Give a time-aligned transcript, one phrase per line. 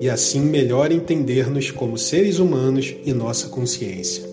[0.00, 4.24] e assim melhor entender-nos como seres humanos e nossa consciência.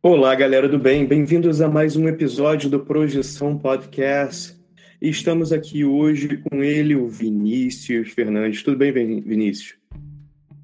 [0.00, 4.63] Olá, galera do bem, bem-vindos a mais um episódio do Projeção Podcast.
[5.04, 8.62] E estamos aqui hoje com ele, o Vinícius Fernandes.
[8.62, 9.76] Tudo bem, Vinícius?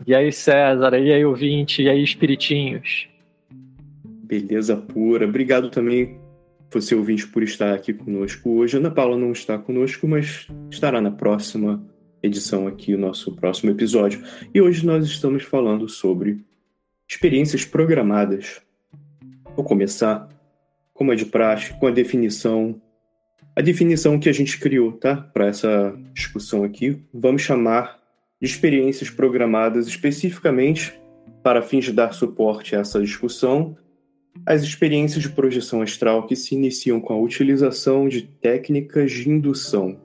[0.06, 0.98] E aí, César?
[0.98, 1.82] E aí, ouvinte?
[1.82, 3.06] E aí, espiritinhos?
[4.02, 5.26] Beleza pura.
[5.26, 6.18] Obrigado também,
[6.70, 8.78] você ouvinte, por estar aqui conosco hoje.
[8.78, 11.86] Ana Paula não está conosco, mas estará na próxima
[12.22, 14.22] edição aqui, o nosso próximo episódio.
[14.54, 16.42] E hoje nós estamos falando sobre
[17.06, 18.62] experiências programadas.
[19.54, 20.30] Vou começar,
[20.94, 22.80] como é de praxe, com a definição
[23.54, 25.16] a definição que a gente criou, tá?
[25.16, 27.98] Para essa discussão aqui, vamos chamar
[28.40, 30.98] de experiências programadas especificamente
[31.42, 33.76] para fins de dar suporte a essa discussão,
[34.46, 40.00] as experiências de projeção astral que se iniciam com a utilização de técnicas de indução.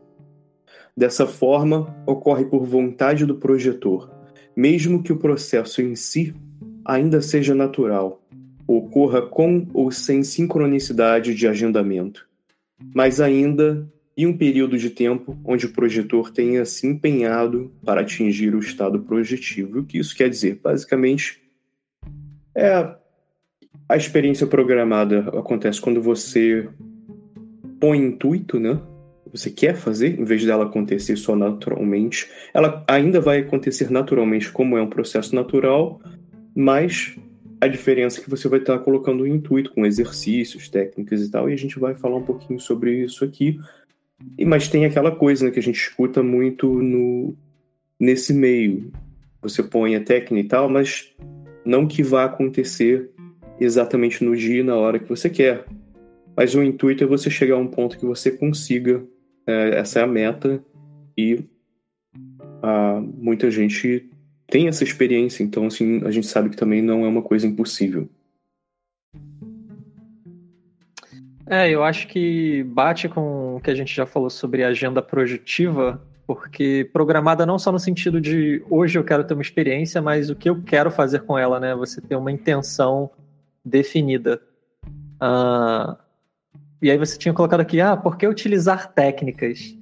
[0.97, 4.11] Dessa forma, ocorre por vontade do projetor,
[4.55, 6.34] mesmo que o processo em si
[6.84, 8.23] ainda seja natural,
[8.67, 12.28] ocorra com ou sem sincronicidade de agendamento
[12.93, 18.55] mas ainda em um período de tempo onde o projetor tenha se empenhado para atingir
[18.55, 19.79] o estado projetivo.
[19.79, 20.59] O que isso quer dizer?
[20.63, 21.41] Basicamente,
[22.55, 22.95] é
[23.87, 26.67] a experiência programada acontece quando você
[27.79, 28.79] põe intuito, né?
[29.31, 32.27] Você quer fazer, em vez dela acontecer só naturalmente.
[32.53, 36.01] Ela ainda vai acontecer naturalmente, como é um processo natural,
[36.55, 37.15] mas
[37.65, 41.49] a diferença é que você vai estar colocando o intuito com exercícios, técnicas e tal,
[41.49, 43.59] e a gente vai falar um pouquinho sobre isso aqui.
[44.45, 47.35] Mas tem aquela coisa né, que a gente escuta muito no,
[47.99, 48.91] nesse meio.
[49.41, 51.13] Você põe a técnica e tal, mas
[51.66, 53.09] não que vá acontecer
[53.59, 55.66] exatamente no dia e na hora que você quer.
[56.35, 59.03] Mas o intuito é você chegar a um ponto que você consiga.
[59.47, 60.63] É, essa é a meta.
[61.17, 61.40] E
[62.61, 64.09] a, muita gente
[64.47, 68.09] tem essa experiência, então assim, a gente sabe que também não é uma coisa impossível.
[71.47, 76.01] É, eu acho que bate com o que a gente já falou sobre agenda projetiva,
[76.25, 80.35] porque programada não só no sentido de hoje eu quero ter uma experiência, mas o
[80.35, 81.75] que eu quero fazer com ela, né?
[81.75, 83.11] Você ter uma intenção
[83.63, 84.41] definida.
[85.21, 85.95] Uh,
[86.81, 89.75] e aí você tinha colocado aqui, ah, por que utilizar técnicas?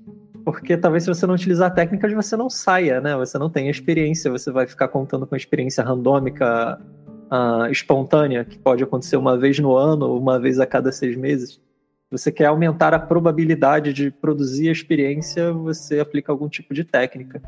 [0.43, 3.15] Porque talvez se você não utilizar técnicas, você não saia, né?
[3.15, 6.79] Você não tem experiência, você vai ficar contando com experiência randômica
[7.31, 11.15] uh, espontânea, que pode acontecer uma vez no ano ou uma vez a cada seis
[11.15, 11.61] meses,
[12.13, 17.41] você quer aumentar a probabilidade de produzir a experiência, você aplica algum tipo de técnica.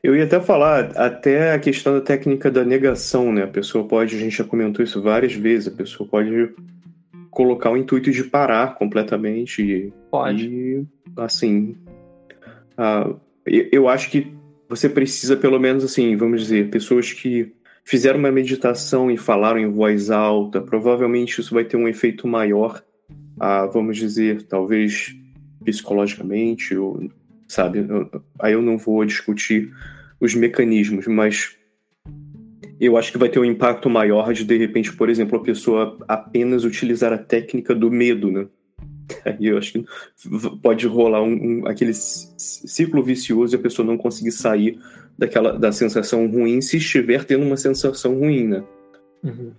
[0.00, 3.42] Eu ia até falar, até a questão da técnica da negação, né?
[3.42, 6.54] A pessoa pode, a gente já comentou isso várias vezes, a pessoa pode
[7.30, 9.92] colocar o intuito de parar completamente.
[10.08, 10.46] Pode.
[10.46, 10.86] E,
[11.24, 11.76] assim,
[12.78, 14.32] uh, eu acho que
[14.68, 17.52] você precisa, pelo menos, assim, vamos dizer, pessoas que
[17.84, 22.82] fizeram uma meditação e falaram em voz alta, provavelmente isso vai ter um efeito maior,
[23.10, 25.14] uh, vamos dizer, talvez
[25.64, 27.10] psicologicamente, ou,
[27.48, 27.80] sabe?
[28.38, 29.72] Aí eu não vou discutir
[30.20, 31.56] os mecanismos, mas
[32.78, 35.98] eu acho que vai ter um impacto maior de, de repente, por exemplo, a pessoa
[36.08, 38.46] apenas utilizar a técnica do medo, né?
[39.24, 39.84] Aí eu acho que
[40.62, 44.78] pode rolar um, um, aquele ciclo vicioso e a pessoa não conseguir sair
[45.16, 48.64] daquela da sensação ruim se estiver tendo uma sensação ruim, né?
[49.22, 49.52] Uhum.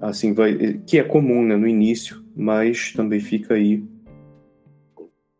[0.00, 3.82] Assim vai, que é comum, né, no início, mas também fica aí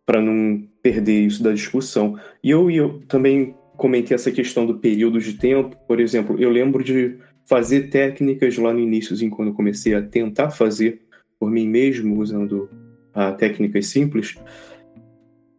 [0.04, 2.19] para não perder isso da discussão.
[2.42, 6.82] E eu, eu também comentei essa questão do período de tempo, por exemplo, eu lembro
[6.82, 7.16] de
[7.46, 11.00] fazer técnicas lá no início, quando eu comecei a tentar fazer
[11.38, 12.69] por mim mesmo, usando
[13.14, 14.37] ah, técnicas simples,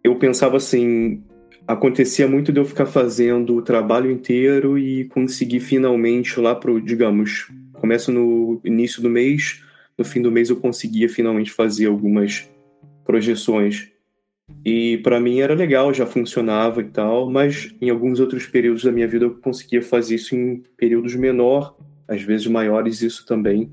[0.03, 1.23] eu pensava assim,
[1.67, 7.47] acontecia muito de eu ficar fazendo o trabalho inteiro e conseguir finalmente lá pro, digamos,
[7.73, 9.63] começo no início do mês,
[9.97, 12.49] no fim do mês eu conseguia finalmente fazer algumas
[13.05, 13.89] projeções.
[14.65, 18.91] E para mim era legal, já funcionava e tal, mas em alguns outros períodos da
[18.91, 23.69] minha vida eu conseguia fazer isso em períodos menor, às vezes maiores, isso também,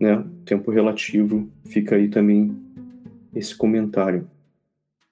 [0.00, 0.24] né?
[0.46, 2.56] Tempo relativo, fica aí também
[3.38, 4.28] esse comentário.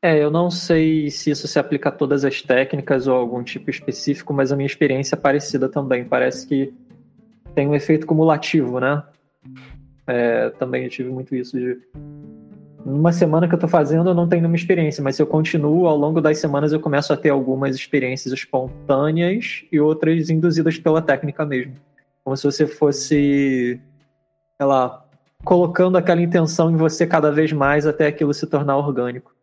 [0.03, 3.71] É, eu não sei se isso se aplica a todas as técnicas ou algum tipo
[3.71, 6.05] específico, mas a minha experiência é parecida também.
[6.05, 6.75] Parece que
[7.55, 9.03] tem um efeito cumulativo, né?
[10.07, 11.81] É, também eu tive muito isso de
[12.85, 15.87] numa semana que eu tô fazendo eu não tenho nenhuma experiência, mas se eu continuo
[15.87, 21.01] ao longo das semanas eu começo a ter algumas experiências espontâneas e outras induzidas pela
[21.01, 21.75] técnica mesmo.
[22.23, 23.81] Como se você fosse,
[24.59, 25.04] sei lá,
[25.45, 29.35] colocando aquela intenção em você cada vez mais até aquilo se tornar orgânico.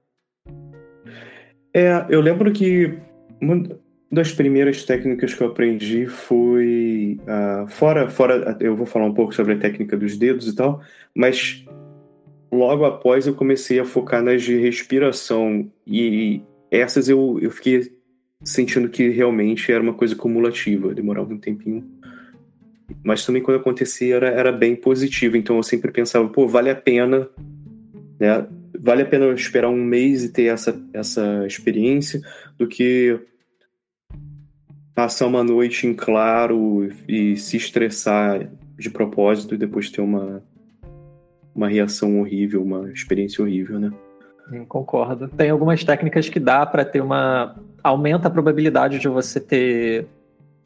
[1.73, 2.97] É, eu lembro que
[3.39, 3.63] uma
[4.11, 9.33] das primeiras técnicas que eu aprendi foi uh, fora, fora, eu vou falar um pouco
[9.33, 10.81] sobre a técnica dos dedos e tal,
[11.15, 11.65] mas
[12.51, 17.93] logo após eu comecei a focar nas de respiração e essas eu, eu fiquei
[18.43, 22.00] sentindo que realmente era uma coisa cumulativa, demorava um tempinho.
[23.03, 26.75] Mas também quando acontecia era, era bem positivo, então eu sempre pensava, pô, vale a
[26.75, 27.27] pena,
[28.19, 28.45] né?
[28.79, 32.21] Vale a pena esperar um mês e ter essa, essa experiência
[32.57, 33.19] do que
[34.95, 40.43] passar uma noite em claro e se estressar de propósito e depois ter uma,
[41.53, 43.91] uma reação horrível, uma experiência horrível, né?
[44.51, 45.27] Eu concordo.
[45.29, 47.55] Tem algumas técnicas que dá para ter uma.
[47.81, 50.07] aumenta a probabilidade de você ter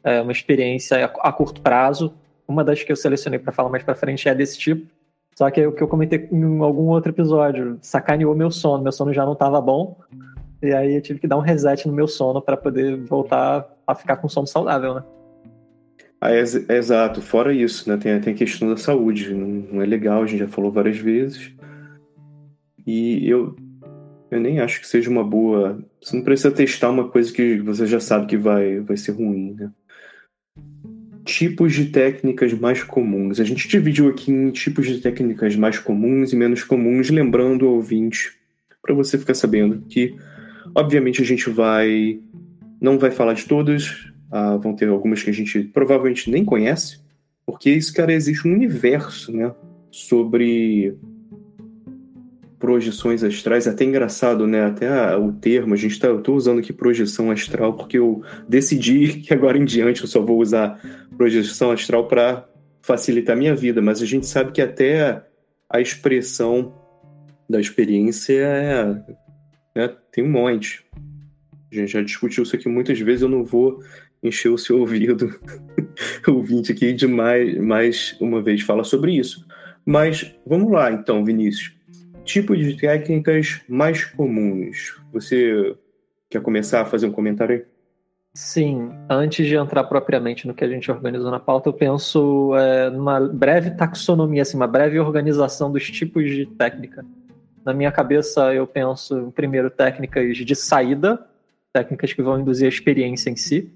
[0.06, 2.14] é, uma experiência a, curto prazo.
[2.46, 4.86] Uma das que eu selecionei para falar mais para frente é desse tipo.
[5.36, 8.84] Só que é o que eu comentei em algum outro episódio sacaneou meu sono.
[8.84, 9.98] Meu sono já não estava bom.
[10.62, 13.94] E aí eu tive que dar um reset no meu sono para poder voltar a
[13.96, 15.02] ficar com sono saudável, né?
[16.20, 17.96] Ah, é, é, exato, fora isso, né?
[17.96, 20.96] Tem, tem a questão da saúde, não, não, é legal, a gente já falou várias
[20.96, 21.52] vezes.
[22.86, 23.54] E eu,
[24.30, 25.78] eu nem acho que seja uma boa.
[26.00, 29.54] Você não precisa testar uma coisa que você já sabe que vai, vai ser ruim,
[29.58, 29.70] né?
[31.26, 33.40] Tipos de técnicas mais comuns.
[33.40, 37.74] A gente dividiu aqui em tipos de técnicas mais comuns e menos comuns, lembrando ao
[37.74, 38.32] ouvinte,
[38.80, 40.14] para você ficar sabendo que,
[40.72, 42.20] obviamente, a gente vai.
[42.80, 47.00] Não vai falar de todas, ah, vão ter algumas que a gente provavelmente nem conhece,
[47.44, 49.52] porque isso, cara, existe um universo, né?
[49.90, 50.96] Sobre
[52.58, 54.64] projeções astrais, até engraçado, né?
[54.64, 59.20] Até o termo, a gente tá, eu tô usando aqui projeção astral porque eu decidi
[59.22, 60.80] que agora em diante eu só vou usar
[61.16, 62.48] projeção astral para
[62.82, 65.22] facilitar minha vida, mas a gente sabe que até
[65.68, 66.74] a expressão
[67.48, 68.84] da experiência é,
[69.74, 70.84] né, tem um monte.
[71.72, 73.82] A gente já discutiu isso aqui muitas vezes, eu não vou
[74.22, 75.38] encher o seu ouvido,
[76.26, 79.46] ouvinte aqui, de mais, mais uma vez fala sobre isso.
[79.84, 81.74] Mas vamos lá, então, Vinícius.
[82.24, 85.00] Tipo de técnicas mais comuns.
[85.12, 85.76] Você
[86.28, 87.75] quer começar a fazer um comentário aí?
[88.36, 92.90] Sim, antes de entrar propriamente no que a gente organizou na pauta, eu penso é,
[92.90, 97.02] numa breve taxonomia, assim, uma breve organização dos tipos de técnica.
[97.64, 101.26] Na minha cabeça, eu penso, primeiro, técnicas de saída,
[101.72, 103.72] técnicas que vão induzir a experiência em si.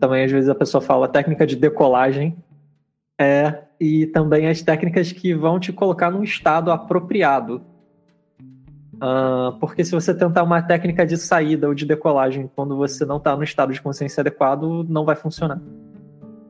[0.00, 2.36] Também às vezes a pessoa fala técnica de decolagem.
[3.16, 7.64] É, e também as técnicas que vão te colocar num estado apropriado.
[8.96, 13.18] Uh, porque se você tentar uma técnica de saída ou de decolagem quando você não
[13.18, 15.60] está no estado de consciência adequado, não vai funcionar.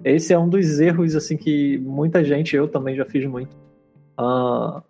[0.05, 3.57] Esse é um dos erros assim que muita gente, eu também já fiz muito,
[4.19, 4.81] uh,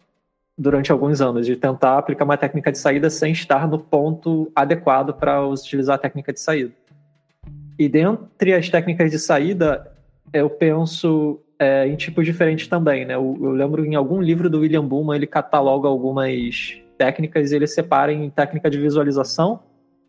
[0.58, 5.14] durante alguns anos, de tentar aplicar uma técnica de saída sem estar no ponto adequado
[5.14, 6.72] para utilizar a técnica de saída.
[7.78, 9.90] E dentre as técnicas de saída,
[10.32, 13.14] eu penso é, em tipos diferentes também, né?
[13.14, 18.12] Eu, eu, lembro em algum livro do William Bullman, ele cataloga algumas técnicas ele separa
[18.12, 19.60] em técnica de visualização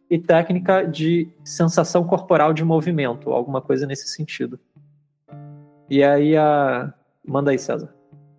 [0.10, 4.60] e técnica de sensação corporal de movimento, alguma coisa nesse sentido.
[5.89, 6.94] E aí a.
[7.25, 7.94] Manda aí, César.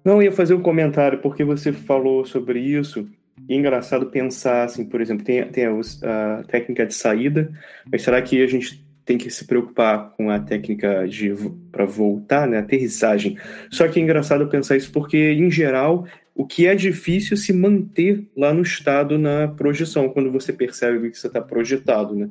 [0.04, 3.06] Não, ia fazer um comentário, porque você falou sobre isso.
[3.48, 7.50] E é engraçado pensar, assim, por exemplo, tem, tem a, a, técnica de saída,
[7.90, 11.32] mas será que a gente tem que se preocupar com a técnica de
[11.70, 13.38] para voltar, né, aterrissagem?
[13.70, 16.06] Só que é engraçado pensar isso porque, em geral,
[16.38, 21.18] o que é difícil se manter lá no estado na projeção, quando você percebe que
[21.18, 22.30] você está projetado, né?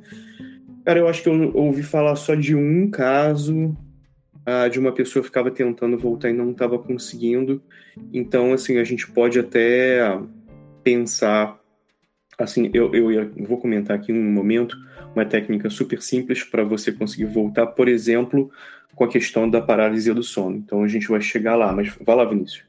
[0.82, 3.76] Cara, eu acho que eu ouvi falar só de um caso
[4.46, 7.62] uh, de uma pessoa que ficava tentando voltar e não estava conseguindo.
[8.10, 10.18] Então, assim, a gente pode até
[10.82, 11.60] pensar,
[12.38, 14.74] assim, eu, eu vou comentar aqui um momento
[15.14, 18.50] uma técnica super simples para você conseguir voltar, por exemplo,
[18.94, 20.56] com a questão da paralisia do sono.
[20.56, 22.68] Então a gente vai chegar lá, mas vai lá, Vinícius.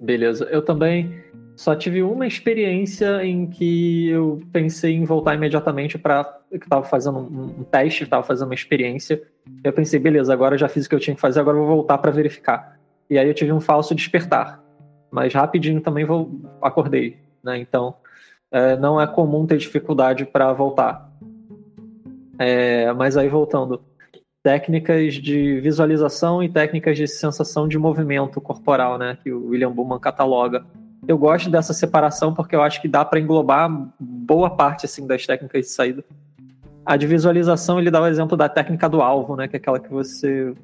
[0.00, 1.24] Beleza, eu também
[1.56, 6.38] só tive uma experiência em que eu pensei em voltar imediatamente para.
[6.50, 9.20] Eu estava fazendo um, um teste, estava fazendo uma experiência.
[9.64, 11.76] Eu pensei, beleza, agora já fiz o que eu tinha que fazer, agora eu vou
[11.76, 12.78] voltar para verificar.
[13.10, 14.62] E aí eu tive um falso despertar.
[15.10, 16.30] Mas rapidinho também vou,
[16.62, 17.18] acordei.
[17.42, 17.58] Né?
[17.58, 17.96] Então,
[18.52, 21.10] é, não é comum ter dificuldade para voltar.
[22.38, 23.82] É, mas aí voltando,
[24.48, 30.00] técnicas de visualização e técnicas de sensação de movimento corporal, né, que o William Bullman
[30.00, 30.64] cataloga.
[31.06, 35.26] Eu gosto dessa separação porque eu acho que dá para englobar boa parte assim das
[35.26, 36.02] técnicas de saída.
[36.82, 39.78] A de visualização ele dá o exemplo da técnica do alvo, né, que é aquela
[39.78, 40.54] que você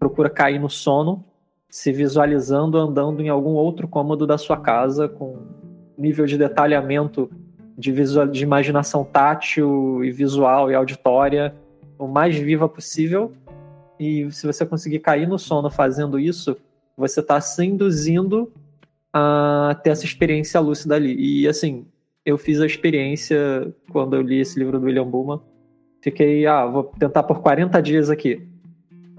[0.00, 1.24] procura cair no sono,
[1.70, 5.46] se visualizando andando em algum outro cômodo da sua casa com
[5.96, 7.30] nível de detalhamento
[7.78, 11.54] de, visual, de imaginação tátil e visual e auditória
[11.98, 13.32] o mais viva possível.
[13.98, 16.56] E se você conseguir cair no sono fazendo isso,
[16.96, 18.52] você está se induzindo
[19.12, 21.14] a ter essa experiência lúcida ali.
[21.18, 21.86] E assim,
[22.24, 25.40] eu fiz a experiência quando eu li esse livro do William Bullman.
[26.02, 28.46] Fiquei, ah, vou tentar por 40 dias aqui.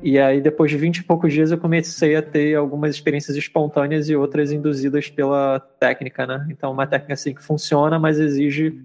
[0.01, 4.07] E aí, depois de 20 e poucos dias, eu comecei a ter algumas experiências espontâneas
[4.07, 6.48] e outras induzidas pela técnica, né?
[6.50, 8.81] Então, uma técnica assim que funciona, mas exige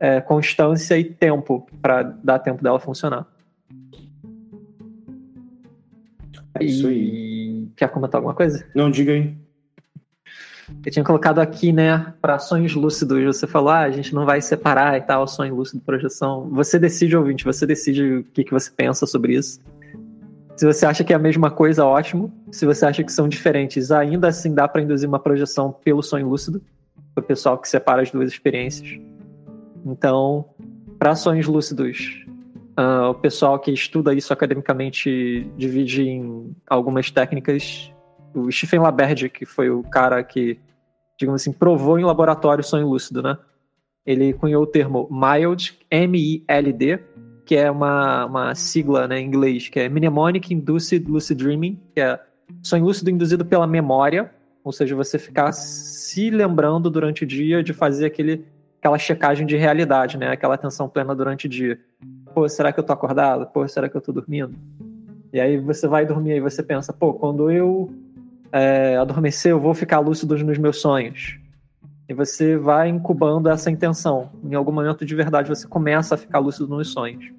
[0.00, 3.26] é, constância e tempo para dar tempo dela funcionar.
[6.58, 7.68] É isso aí.
[7.76, 8.66] Quer comentar alguma coisa?
[8.74, 9.36] Não, diga aí.
[10.84, 13.22] Eu tinha colocado aqui, né, para sonhos lúcidos.
[13.24, 16.48] Você falou, ah, a gente não vai separar e tal, sonho lúcido, projeção.
[16.50, 19.60] Você decide, ouvinte, você decide o que, que você pensa sobre isso.
[20.56, 22.32] Se você acha que é a mesma coisa, ótimo.
[22.52, 26.28] Se você acha que são diferentes, ainda assim dá para induzir uma projeção pelo sonho
[26.28, 26.62] lúcido,
[27.14, 29.00] para o pessoal que separa as duas experiências.
[29.84, 30.44] Então,
[30.98, 32.24] para sonhos lúcidos,
[32.78, 37.92] uh, o pessoal que estuda isso academicamente divide em algumas técnicas.
[38.34, 40.58] O Stephen Laberde, que foi o cara que,
[41.18, 43.36] digamos assim, provou em laboratório sonho lúcido, né?
[44.06, 47.00] Ele cunhou o termo MILD, M-I-L-D,
[47.44, 52.00] que é uma, uma sigla né, em inglês, que é Mnemonic Induced Lucid Dreaming, que
[52.00, 52.18] é
[52.62, 54.32] sonho lúcido induzido pela memória,
[54.62, 58.44] ou seja, você ficar se lembrando durante o dia de fazer aquele,
[58.80, 60.30] aquela checagem de realidade, né?
[60.32, 61.78] Aquela atenção plena durante o dia.
[62.34, 63.46] Pô, será que eu tô acordado?
[63.46, 64.54] Pô, será que eu tô dormindo?
[65.32, 67.92] E aí você vai dormir e você pensa, pô, quando eu
[68.50, 71.38] é, adormecer, eu vou ficar lúcido nos meus sonhos.
[72.08, 74.30] E você vai incubando essa intenção.
[74.42, 77.30] Em algum momento de verdade você começa a ficar lúcido nos sonhos.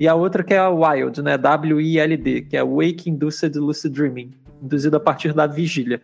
[0.00, 1.36] E a outra que é a WILD, né?
[1.36, 4.32] W-I-L-D, que é Wake Induced Lucid Dreaming,
[4.62, 6.00] induzido a partir da vigília.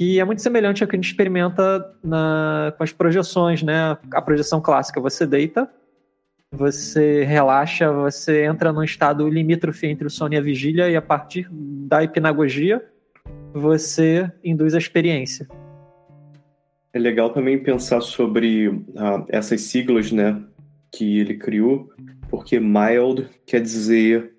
[0.00, 3.98] Que é muito semelhante ao que a gente experimenta na, com as projeções, né?
[4.14, 5.70] A projeção clássica, você deita,
[6.50, 11.02] você relaxa, você entra num estado limítrofe entre o sono e a vigília, e a
[11.02, 12.82] partir da hipnagogia,
[13.52, 15.46] você induz a experiência.
[16.94, 20.42] É legal também pensar sobre ah, essas siglas, né,
[20.90, 21.90] que ele criou,
[22.30, 24.32] porque mild quer dizer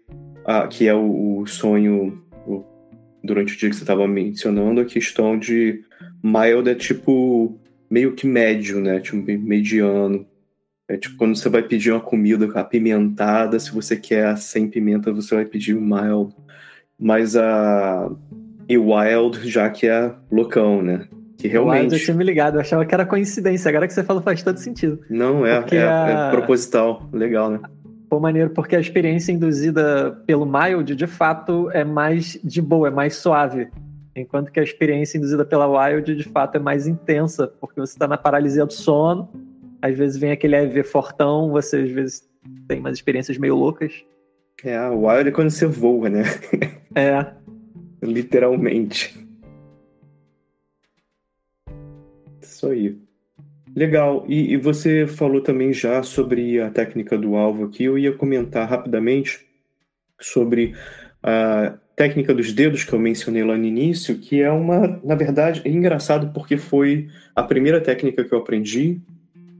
[0.44, 2.65] ah, que é o, o sonho o,
[3.23, 5.83] durante o dia que você estava mencionando, a questão de
[6.23, 7.59] mild é tipo
[7.89, 10.25] meio que médio, né, tipo mediano.
[10.87, 15.35] É tipo quando você vai pedir uma comida apimentada, se você quer sem pimenta, você
[15.35, 16.33] vai pedir mild.
[16.99, 18.11] Mas a
[18.67, 21.07] e wild já que é loucão, né?
[21.37, 21.81] Que realmente.
[21.81, 23.69] Wild eu tinha me ligado, eu achava que era coincidência.
[23.69, 24.99] Agora que você falou faz todo sentido.
[25.09, 26.27] Não, é, é, a...
[26.27, 27.09] é proposital.
[27.11, 27.59] Legal, né?
[28.12, 32.91] Pô, maneiro, porque a experiência induzida pelo mild, de fato, é mais de boa, é
[32.91, 33.70] mais suave.
[34.13, 38.10] Enquanto que a experiência induzida pela wild, de fato, é mais intensa, porque você está
[38.10, 39.30] na paralisia do sono,
[39.82, 42.30] às vezes vem aquele AV fortão, você às vezes
[42.68, 44.03] tem umas experiências meio loucas.
[44.62, 46.24] É, a wild é quando você voa, né?
[46.94, 47.25] É.
[48.03, 49.25] Literalmente.
[52.41, 53.00] Isso aí.
[53.75, 54.25] Legal.
[54.27, 57.85] E, e, você falou também já sobre a técnica do alvo aqui.
[57.85, 59.45] Eu ia comentar rapidamente
[60.19, 60.73] sobre
[61.23, 65.61] a técnica dos dedos que eu mencionei lá no início, que é uma, na verdade,
[65.63, 68.99] é engraçado porque foi a primeira técnica que eu aprendi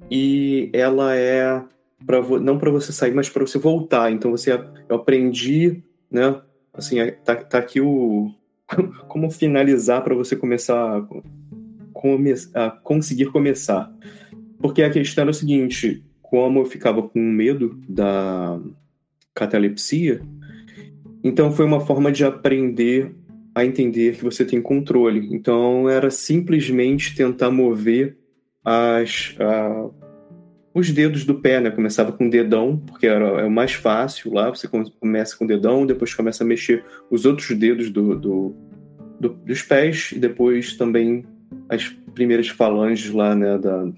[0.10, 1.64] e ela é
[2.06, 4.12] para não para você sair, mas para você voltar.
[4.12, 4.52] Então você
[4.90, 6.42] eu aprendi, né?
[6.74, 8.34] Assim, é, tá, tá aqui o
[9.08, 11.06] como finalizar para você começar
[12.56, 13.92] a, a conseguir começar.
[14.60, 18.60] Porque a questão era o seguinte, como eu ficava com medo da
[19.34, 20.22] catalepsia,
[21.24, 23.14] então foi uma forma de aprender
[23.54, 25.28] a entender que você tem controle.
[25.34, 28.18] Então era simplesmente tentar mover
[28.64, 29.90] as, a,
[30.74, 31.70] os dedos do pé, né?
[31.70, 34.50] Começava com o dedão, porque era é o mais fácil lá.
[34.50, 34.68] Você
[35.00, 38.56] começa com o dedão, depois começa a mexer os outros dedos do, do,
[39.20, 41.26] do dos pés e depois também
[41.70, 43.58] as primeiras falanges lá, né?
[43.58, 43.92] Da,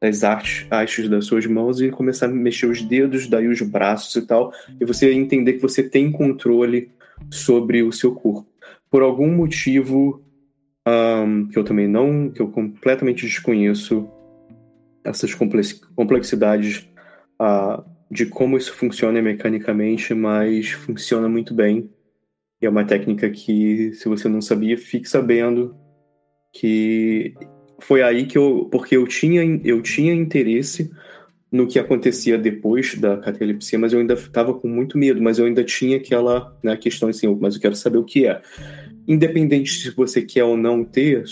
[0.00, 4.26] das artes, das suas mãos e começar a mexer os dedos, daí os braços e
[4.26, 6.90] tal, e você entender que você tem controle
[7.30, 8.46] sobre o seu corpo.
[8.90, 10.22] Por algum motivo
[10.86, 14.08] um, que eu também não, que eu completamente desconheço,
[15.04, 16.88] essas complexidades
[17.40, 21.90] uh, de como isso funciona mecanicamente, mas funciona muito bem.
[22.60, 25.74] E é uma técnica que, se você não sabia, fique sabendo
[26.52, 27.34] que
[27.80, 30.90] foi aí que eu, porque eu tinha, eu tinha interesse
[31.50, 35.46] no que acontecia depois da catalepsia, mas eu ainda estava com muito medo, mas eu
[35.46, 38.42] ainda tinha aquela né, questão assim, mas eu quero saber o que é.
[39.06, 41.24] Independente se você quer ou não ter,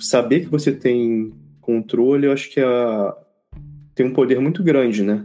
[0.00, 2.66] saber que você tem controle, eu acho que é,
[3.94, 5.24] tem um poder muito grande, né?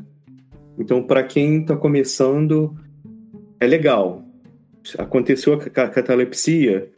[0.77, 2.75] Então, para quem está começando,
[3.59, 4.23] é legal.
[4.99, 6.91] Aconteceu a catalepsia,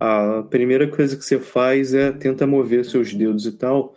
[0.00, 3.94] a primeira coisa que você faz é tenta mover seus dedos e tal.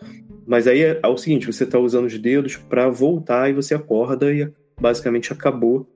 [0.47, 3.75] Mas aí é, é o seguinte, você está usando os dedos para voltar e você
[3.75, 5.87] acorda e basicamente acabou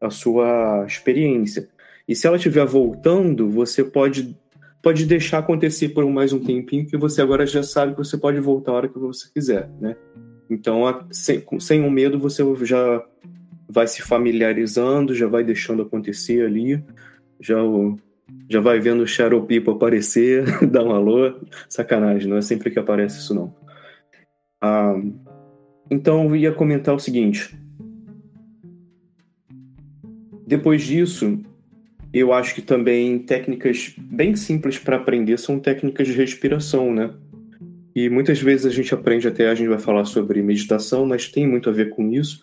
[0.00, 1.68] a sua experiência.
[2.06, 4.36] E se ela estiver voltando, você pode
[4.80, 8.38] pode deixar acontecer por mais um tempinho, que você agora já sabe que você pode
[8.38, 9.96] voltar a hora que você quiser, né?
[10.48, 13.04] Então, sem, sem um medo, você já
[13.68, 16.82] vai se familiarizando, já vai deixando acontecer ali,
[17.40, 17.56] já,
[18.48, 21.34] já vai vendo o Shadow People aparecer, dar um alô.
[21.68, 23.54] Sacanagem, não é sempre que aparece isso, não.
[24.60, 24.94] Ah,
[25.90, 27.54] então, eu ia comentar o seguinte.
[30.46, 31.38] Depois disso,
[32.12, 37.12] eu acho que também técnicas bem simples para aprender são técnicas de respiração, né?
[37.94, 41.46] E muitas vezes a gente aprende até, a gente vai falar sobre meditação, mas tem
[41.46, 42.42] muito a ver com isso.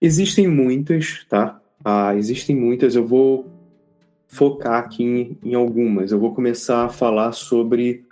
[0.00, 1.60] Existem muitas, tá?
[1.84, 3.55] Ah, existem muitas, eu vou
[4.28, 6.12] focar aqui em, em algumas.
[6.12, 8.04] Eu vou começar a falar sobre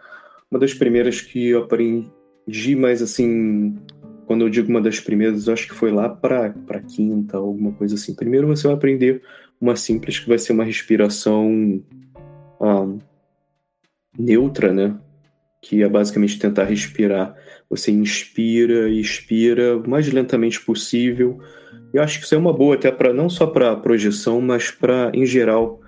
[0.51, 3.77] uma das primeiras que eu aprendi, mas assim,
[4.27, 6.53] quando eu digo uma das primeiras, acho que foi lá para
[6.87, 8.15] quinta, alguma coisa assim.
[8.15, 9.23] Primeiro você vai aprender
[9.61, 11.83] uma simples que vai ser uma respiração
[12.61, 12.99] um,
[14.19, 14.97] neutra, né?
[15.61, 17.35] Que é basicamente tentar respirar.
[17.69, 21.41] Você inspira e expira o mais lentamente possível.
[21.93, 25.11] Eu acho que isso é uma boa até para não só para projeção, mas para
[25.15, 25.81] em geral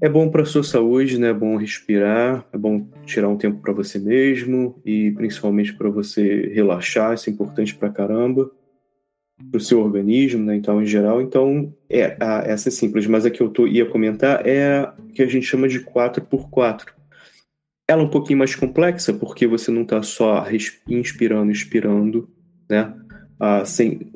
[0.00, 1.30] é bom para sua saúde, né?
[1.30, 6.52] É bom respirar, é bom tirar um tempo para você mesmo e principalmente para você
[6.54, 8.50] relaxar, isso é importante para caramba
[9.50, 10.56] para o seu organismo, né?
[10.56, 13.86] Então, em geral, então é a, essa é simples, mas a que eu tô, ia
[13.86, 16.86] comentar é a que a gente chama de 4x4.
[17.88, 20.44] Ela é um pouquinho mais complexa porque você não está só
[20.88, 22.28] inspirando, expirando,
[22.68, 22.94] né?
[23.38, 24.12] Ah, sem,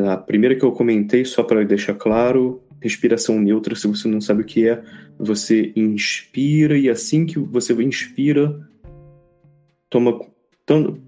[0.00, 4.42] a primeira que eu comentei, só para deixar claro, respiração neutra, se você não sabe
[4.42, 4.82] o que é,
[5.18, 8.58] você inspira e assim que você inspira,
[9.90, 10.20] toma
[10.64, 11.00] tanto,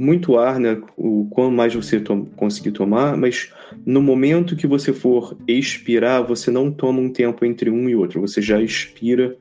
[0.00, 0.80] muito ar, né?
[0.96, 3.52] O quanto mais você to conseguir tomar, mas
[3.84, 8.20] no momento que você for expirar, você não toma um tempo entre um e outro,
[8.20, 9.36] você já expira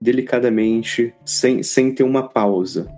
[0.00, 2.88] delicadamente, sem, sem ter uma pausa.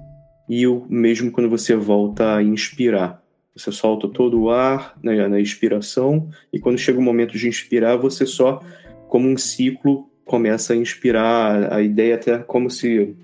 [0.49, 3.22] E o mesmo quando você volta a inspirar.
[3.55, 7.97] Você solta todo o ar né, na inspiração, e quando chega o momento de inspirar,
[7.97, 8.61] você só,
[9.09, 11.73] como um ciclo, começa a inspirar.
[11.73, 13.15] A ideia até como se.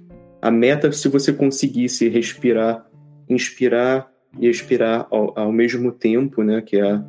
[0.40, 2.86] A meta, se você conseguisse respirar,
[3.28, 6.60] inspirar e expirar ao, ao mesmo tempo, né?
[6.60, 7.04] Que é a,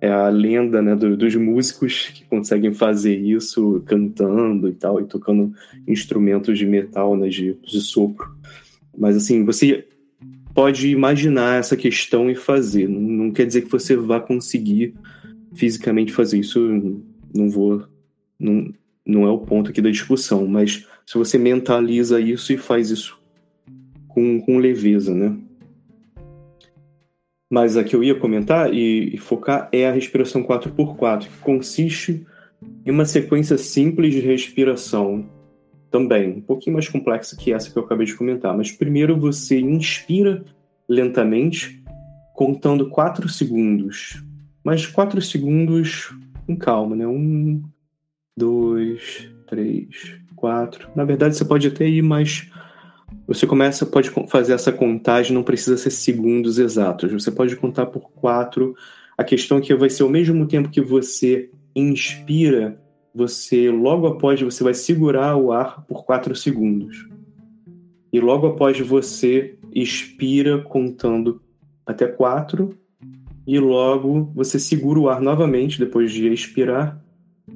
[0.00, 5.04] é a lenda né, do, dos músicos que conseguem fazer isso cantando e tal, e
[5.04, 5.52] tocando
[5.86, 8.34] instrumentos de metal, né, de, de sopro.
[8.96, 9.86] Mas assim, você
[10.54, 12.88] pode imaginar essa questão e fazer.
[12.88, 14.94] Não, não quer dizer que você vá conseguir
[15.54, 17.02] fisicamente fazer isso.
[17.34, 17.86] Não vou.
[18.38, 18.72] Não,
[19.06, 23.20] não é o ponto aqui da discussão, mas se você mentaliza isso e faz isso
[24.08, 25.36] com, com leveza, né?
[27.52, 32.24] Mas a que eu ia comentar e, e focar é a respiração 4x4, que consiste
[32.86, 35.28] em uma sequência simples de respiração
[35.90, 38.56] também, um pouquinho mais complexa que essa que eu acabei de comentar.
[38.56, 40.44] Mas primeiro você inspira
[40.88, 41.82] lentamente,
[42.34, 44.22] contando 4 segundos.
[44.64, 46.14] Mas 4 segundos
[46.46, 47.06] com calma, né?
[47.06, 47.62] Um,
[48.36, 50.88] dois, três, quatro.
[50.94, 52.50] Na verdade, você pode até ir mais.
[53.26, 57.12] Você começa, pode fazer essa contagem, não precisa ser segundos exatos.
[57.12, 58.74] Você pode contar por quatro.
[59.16, 62.80] A questão é que vai ser ao mesmo tempo que você inspira,
[63.14, 67.08] você logo após você vai segurar o ar por 4 segundos.
[68.12, 71.40] E logo após você expira contando
[71.86, 72.76] até 4
[73.46, 77.02] e logo você segura o ar novamente depois de expirar.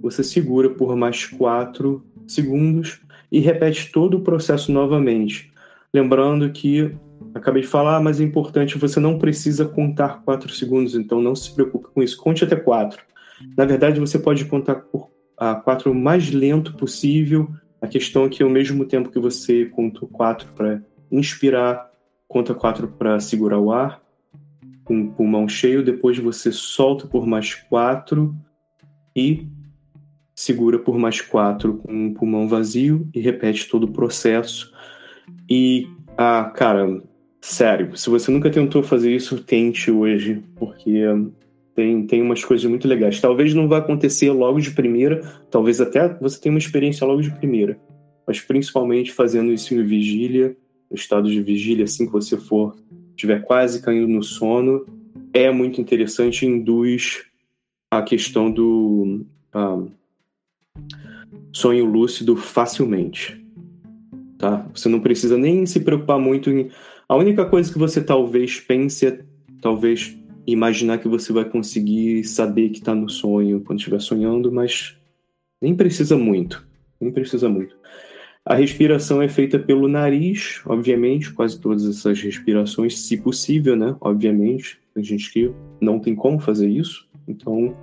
[0.01, 5.53] Você segura por mais 4 segundos e repete todo o processo novamente.
[5.93, 6.95] Lembrando que
[7.35, 11.53] acabei de falar, mas é importante, você não precisa contar 4 segundos, então não se
[11.55, 12.17] preocupe com isso.
[12.17, 13.01] Conte até 4.
[13.57, 17.49] Na verdade, você pode contar por a 4 o mais lento possível.
[17.81, 21.91] A questão é que ao mesmo tempo que você conta 4 para inspirar,
[22.27, 24.03] conta 4 para segurar o ar,
[24.85, 28.35] com o pulmão cheio, depois você solta por mais 4
[29.17, 29.47] e
[30.35, 34.73] segura por mais 4 com o pulmão vazio e repete todo o processo.
[35.49, 37.03] E, ah, cara,
[37.41, 41.05] sério, se você nunca tentou fazer isso, tente hoje, porque
[41.75, 43.21] tem, tem umas coisas muito legais.
[43.21, 47.31] Talvez não vá acontecer logo de primeira, talvez até você tenha uma experiência logo de
[47.33, 47.79] primeira,
[48.27, 50.57] mas principalmente fazendo isso em vigília,
[50.91, 52.77] no estado de vigília, assim que você for,
[53.11, 54.87] estiver quase caindo no sono,
[55.33, 57.25] é muito interessante, induz
[57.91, 59.83] a questão do ah,
[61.53, 63.43] sonho lúcido facilmente.
[64.39, 64.69] Tá?
[64.75, 66.71] Você não precisa nem se preocupar muito em.
[67.09, 69.25] A única coisa que você talvez pense é
[69.61, 74.97] talvez imaginar que você vai conseguir saber que está no sonho quando estiver sonhando, mas
[75.61, 76.67] nem precisa muito.
[77.01, 77.77] Nem precisa muito.
[78.45, 83.97] A respiração é feita pelo nariz, obviamente, quase todas essas respirações, se possível, né?
[84.01, 87.75] Obviamente, tem gente que não tem como fazer isso, então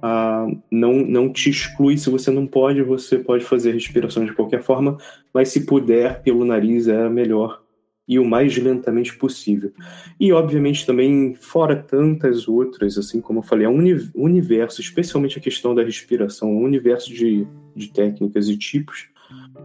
[0.00, 1.98] ah, não, não te exclui.
[1.98, 4.98] Se você não pode, você pode fazer respiração de qualquer forma,
[5.32, 7.63] mas se puder, pelo nariz é melhor
[8.06, 9.72] e o mais lentamente possível.
[10.20, 13.78] E, obviamente, também, fora tantas outras, assim como eu falei, é um
[14.14, 19.08] universo, especialmente a questão da respiração, um universo de, de técnicas e tipos,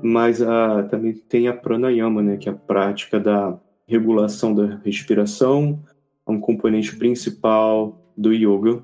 [0.02, 5.84] mas a, também tem a pranayama, né, que é a prática da regulação da respiração,
[6.26, 8.84] é um componente principal do yoga.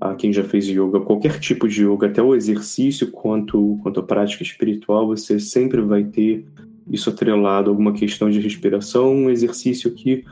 [0.00, 4.02] A quem já fez yoga, qualquer tipo de yoga, até o exercício quanto, quanto a
[4.02, 6.44] prática espiritual, você sempre vai ter
[6.92, 10.24] isso atrelado a alguma questão de respiração, um exercício que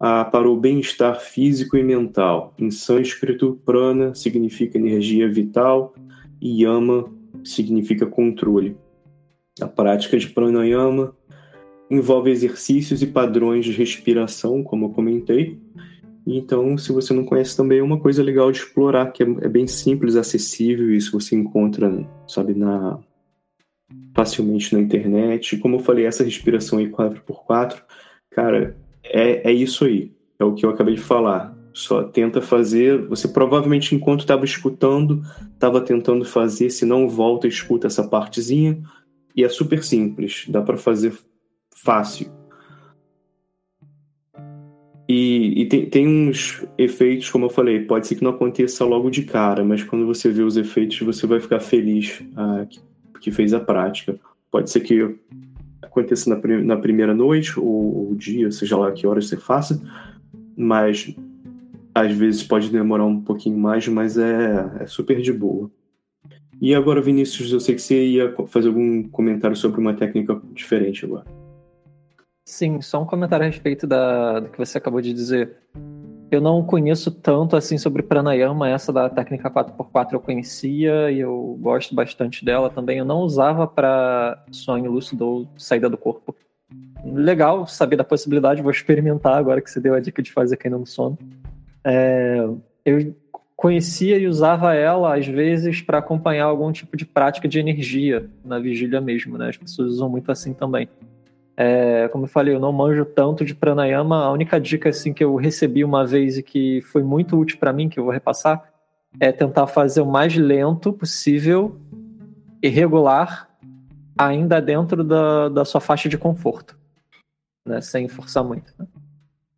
[0.00, 2.54] ah, para o bem-estar físico e mental.
[2.58, 5.94] Em sânscrito, prana significa energia vital
[6.40, 7.10] e yama
[7.44, 8.76] significa controle.
[9.60, 11.14] A prática de pranayama
[11.90, 15.58] envolve exercícios e padrões de respiração, como eu comentei.
[16.26, 19.48] Então, se você não conhece também, é uma coisa legal de explorar, que é, é
[19.48, 22.98] bem simples, acessível, isso você encontra, sabe, na,
[24.14, 25.56] facilmente na internet.
[25.58, 27.82] Como eu falei, essa respiração aí 4x4,
[28.30, 30.12] cara, é, é isso aí.
[30.38, 31.56] É o que eu acabei de falar.
[31.72, 33.06] Só tenta fazer.
[33.08, 35.22] Você provavelmente, enquanto estava escutando,
[35.52, 36.70] estava tentando fazer.
[36.70, 38.82] Se não, volta e escuta essa partezinha.
[39.34, 40.46] E é super simples.
[40.48, 41.16] Dá para fazer
[41.74, 42.30] fácil.
[45.08, 49.08] E, e tem, tem, uns efeitos, como eu falei, pode ser que não aconteça logo
[49.08, 52.22] de cara, mas quando você vê os efeitos, você vai ficar feliz.
[52.36, 52.66] Ah,
[53.30, 54.18] fez a prática.
[54.50, 55.16] Pode ser que
[55.82, 59.80] aconteça na, na primeira noite ou, ou dia, seja lá que horas você faça,
[60.56, 61.14] mas
[61.94, 65.70] às vezes pode demorar um pouquinho mais, mas é, é super de boa.
[66.60, 71.04] E agora, Vinícius, eu sei que você ia fazer algum comentário sobre uma técnica diferente
[71.04, 71.24] agora.
[72.44, 75.56] Sim, só um comentário a respeito da, do que você acabou de dizer.
[76.30, 81.58] Eu não conheço tanto assim sobre pranayama, essa da técnica 4x4 eu conhecia e eu
[81.60, 82.98] gosto bastante dela também.
[82.98, 86.34] Eu não usava para sonho lúcido ou saída do corpo.
[87.04, 90.78] Legal saber da possibilidade, vou experimentar agora que você deu a dica de fazer caindo
[90.78, 91.16] no sono.
[91.82, 92.46] É,
[92.84, 93.14] eu
[93.56, 98.58] conhecia e usava ela às vezes para acompanhar algum tipo de prática de energia na
[98.58, 99.48] vigília mesmo, né?
[99.48, 100.88] As pessoas usam muito assim também.
[101.60, 104.22] É, como eu falei, eu não manjo tanto de pranayama.
[104.22, 107.72] A única dica assim que eu recebi uma vez e que foi muito útil para
[107.72, 108.62] mim, que eu vou repassar,
[109.18, 111.76] é tentar fazer o mais lento possível
[112.62, 113.48] e regular,
[114.16, 116.78] ainda dentro da, da sua faixa de conforto,
[117.66, 117.80] né?
[117.80, 118.72] sem forçar muito.
[118.78, 118.86] Né?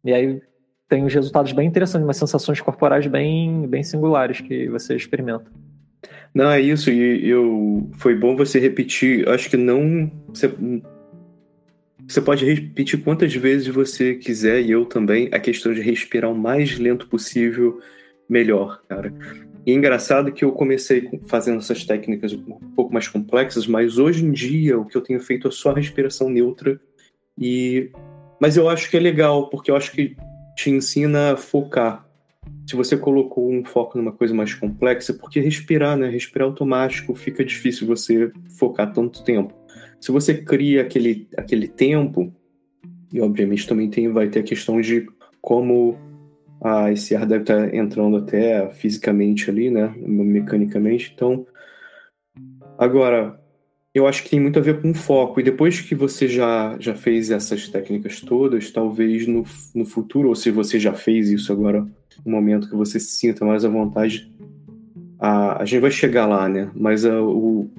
[0.02, 0.42] E aí
[0.88, 5.50] tem uns resultados bem interessantes, umas sensações corporais bem, bem singulares que você experimenta.
[6.32, 9.28] Não, é isso, e eu foi bom você repetir.
[9.28, 10.10] Acho que não.
[10.28, 10.48] Você
[12.10, 16.34] você pode repetir quantas vezes você quiser, e eu também, a questão de respirar o
[16.34, 17.80] mais lento possível,
[18.28, 19.14] melhor, cara.
[19.64, 24.24] E é engraçado que eu comecei fazendo essas técnicas um pouco mais complexas, mas hoje
[24.24, 26.80] em dia o que eu tenho feito é só respiração neutra.
[27.38, 27.90] E
[28.40, 30.16] mas eu acho que é legal, porque eu acho que
[30.56, 32.08] te ensina a focar.
[32.66, 36.08] Se você colocou um foco numa coisa mais complexa, porque respirar, né?
[36.08, 39.59] Respirar automático, fica difícil você focar tanto tempo
[40.00, 42.32] se você cria aquele, aquele tempo,
[43.12, 45.06] e obviamente também tem, vai ter a questão de
[45.40, 45.98] como
[46.62, 49.94] ah, esse ar deve estar entrando até fisicamente ali, né?
[49.98, 51.12] Mecanicamente.
[51.14, 51.46] Então,
[52.78, 53.40] agora,
[53.94, 55.40] eu acho que tem muito a ver com foco.
[55.40, 60.34] E depois que você já, já fez essas técnicas todas, talvez no, no futuro, ou
[60.34, 61.86] se você já fez isso agora,
[62.24, 64.30] no momento que você se sinta mais à vontade,
[65.18, 66.70] a, a gente vai chegar lá, né?
[66.74, 67.70] Mas a, o,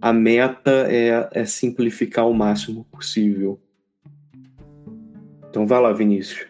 [0.00, 3.60] a meta é, é simplificar o máximo possível.
[5.50, 6.46] Então vai lá, Vinícius.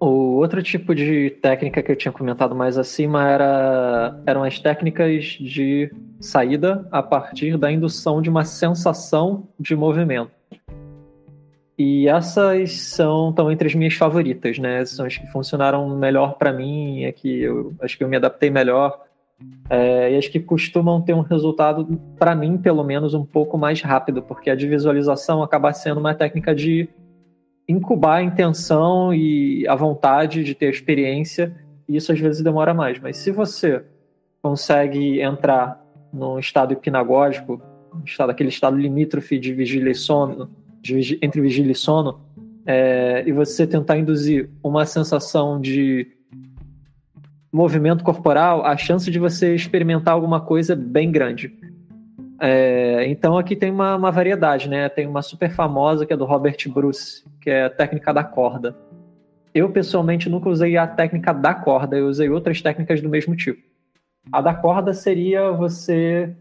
[0.00, 5.24] O outro tipo de técnica que eu tinha comentado mais acima era, eram as técnicas
[5.24, 10.30] de saída a partir da indução de uma sensação de movimento.
[11.76, 14.84] E essas são estão entre as minhas favoritas, né?
[14.84, 18.50] São as que funcionaram melhor para mim, é que eu acho que eu me adaptei
[18.50, 19.07] melhor
[19.70, 21.86] é, e acho que costumam ter um resultado,
[22.18, 26.14] para mim, pelo menos, um pouco mais rápido, porque a de visualização acaba sendo uma
[26.14, 26.88] técnica de
[27.68, 31.54] incubar a intenção e a vontade de ter experiência,
[31.86, 32.98] e isso às vezes demora mais.
[32.98, 33.84] Mas se você
[34.42, 37.60] consegue entrar num estado hipnagógico,
[38.04, 42.20] estado, aquele estado limítrofe de vigília e sono, de, entre vigília e sono,
[42.64, 46.06] é, e você tentar induzir uma sensação de
[47.52, 51.52] movimento corporal, a chance de você experimentar alguma coisa é bem grande.
[52.40, 54.88] É, então aqui tem uma, uma, variedade, né?
[54.88, 58.76] Tem uma super famosa que é do Robert Bruce, que é a técnica da corda.
[59.52, 63.60] Eu pessoalmente nunca usei a técnica da corda, eu usei outras técnicas do mesmo tipo.
[64.30, 66.36] A da corda seria você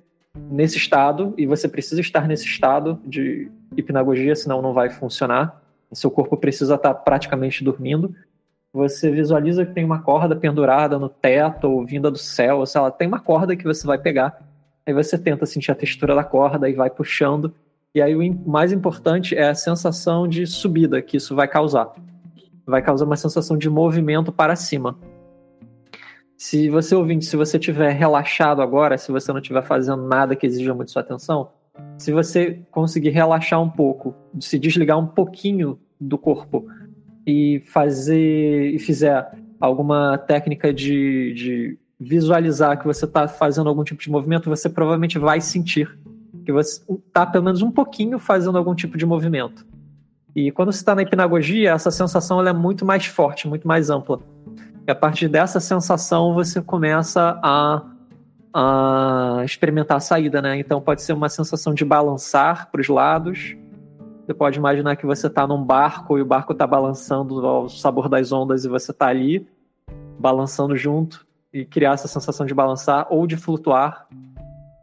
[0.52, 5.63] nesse estado, e você precisa estar nesse estado de hipnagogia, senão não vai funcionar.
[5.91, 8.13] Seu corpo precisa estar praticamente dormindo
[8.73, 12.82] você visualiza que tem uma corda pendurada no teto ou vinda do céu, ou sei
[12.82, 14.39] lá, tem uma corda que você vai pegar,
[14.86, 17.53] aí você tenta sentir a textura da corda e vai puxando,
[17.95, 21.91] e aí o mais importante é a sensação de subida que isso vai causar.
[22.65, 24.97] Vai causar uma sensação de movimento para cima.
[26.38, 30.45] Se você ouvinte, se você estiver relaxado agora, se você não estiver fazendo nada que
[30.45, 31.49] exija muito sua atenção,
[31.97, 36.67] se você conseguir relaxar um pouco, se desligar um pouquinho do corpo
[37.27, 44.01] e fazer e fizer alguma técnica de, de visualizar que você está fazendo algum tipo
[44.01, 45.99] de movimento, você provavelmente vai sentir
[46.45, 49.65] que você está pelo menos um pouquinho fazendo algum tipo de movimento.
[50.33, 54.21] E quando você está na hipnagogia, essa sensação é muito mais forte, muito mais ampla.
[54.87, 57.81] E a partir dessa sensação você começa a,
[58.53, 60.57] a experimentar a saída, né?
[60.57, 63.57] Então pode ser uma sensação de balançar para os lados,
[64.27, 68.09] você pode imaginar que você está num barco e o barco está balançando ao sabor
[68.09, 69.47] das ondas e você está ali
[70.19, 74.05] balançando junto e criar essa sensação de balançar ou de flutuar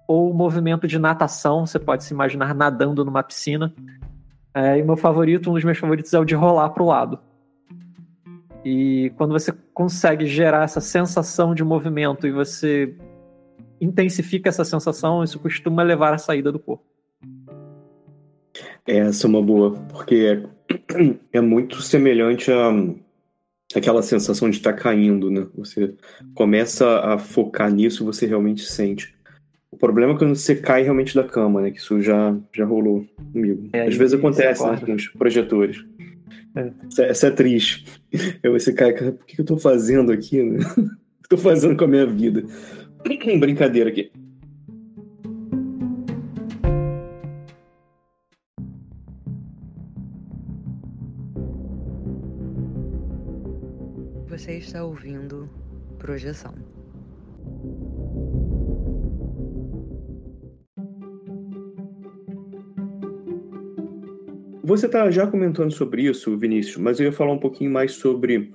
[0.08, 3.70] ou movimento de natação, você pode se imaginar nadando numa piscina.
[4.54, 7.18] É, e meu favorito, um dos meus favoritos é o de rolar para o lado.
[8.64, 12.96] E quando você consegue gerar essa sensação de movimento e você
[13.78, 16.93] intensifica essa sensação, isso costuma levar à saída do corpo.
[18.86, 20.42] Essa é uma boa, porque
[21.32, 22.70] é, é muito semelhante a
[23.74, 25.46] aquela sensação de estar tá caindo, né?
[25.56, 25.94] Você
[26.34, 29.14] começa a focar nisso, você realmente sente.
[29.70, 31.70] O problema é quando você cai realmente da cama, né?
[31.70, 33.70] Que isso já, já rolou comigo.
[33.72, 35.84] É, Às vezes acontece né, com os projetores.
[36.54, 36.70] É.
[36.88, 37.84] Isso, é, isso é triste.
[38.42, 40.40] Eu, esse cara, por que eu tô fazendo aqui?
[40.40, 40.60] Né?
[41.28, 42.44] tô fazendo com a minha vida?
[43.38, 44.12] Brincadeira aqui.
[54.44, 55.48] Você está ouvindo
[55.98, 56.52] Projeção.
[64.62, 68.52] Você está já comentando sobre isso, Vinícius, mas eu ia falar um pouquinho mais sobre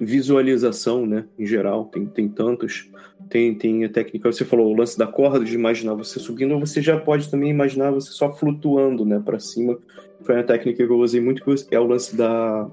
[0.00, 1.86] visualização, né, em geral.
[1.86, 2.88] Tem, tem tantos.
[3.28, 6.60] Tem, tem a técnica, você falou o lance da corda, de imaginar você subindo, ou
[6.60, 9.76] você já pode também imaginar você só flutuando, né, para cima.
[10.22, 12.70] Foi uma técnica que eu usei muito, que é o lance da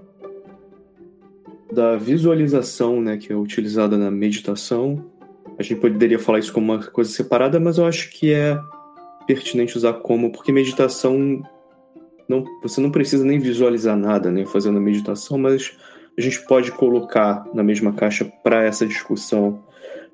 [1.74, 5.04] da visualização, né, que é utilizada na meditação.
[5.58, 8.60] A gente poderia falar isso como uma coisa separada, mas eu acho que é
[9.26, 11.42] pertinente usar como, porque meditação
[12.28, 15.76] não, você não precisa nem visualizar nada, né, fazendo a meditação, mas
[16.18, 19.64] a gente pode colocar na mesma caixa para essa discussão.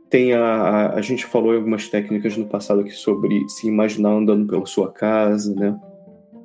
[0.09, 4.11] Tem a, a, a gente falou em algumas técnicas no passado aqui sobre se imaginar
[4.11, 5.77] andando pela sua casa, né,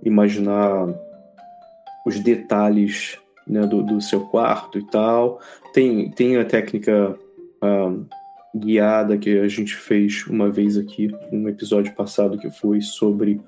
[0.03, 0.87] imaginar
[2.07, 5.41] os detalhes né, do, do, seu quarto e tal.
[5.73, 7.17] Tem, tem a técnica
[7.63, 8.07] uh,
[8.55, 13.41] guiada que a gente fez uma vez aqui, um episódio passado que foi sobre,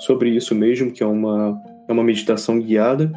[0.00, 3.12] sobre isso mesmo, que é uma, é uma meditação guiada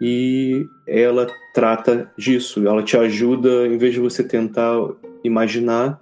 [0.00, 2.66] e ela trata disso.
[2.66, 4.74] Ela te ajuda, em vez de você tentar
[5.22, 6.00] imaginar,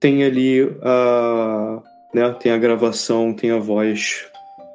[0.00, 1.80] tem ali a,
[2.12, 4.26] né, tem a gravação, tem a voz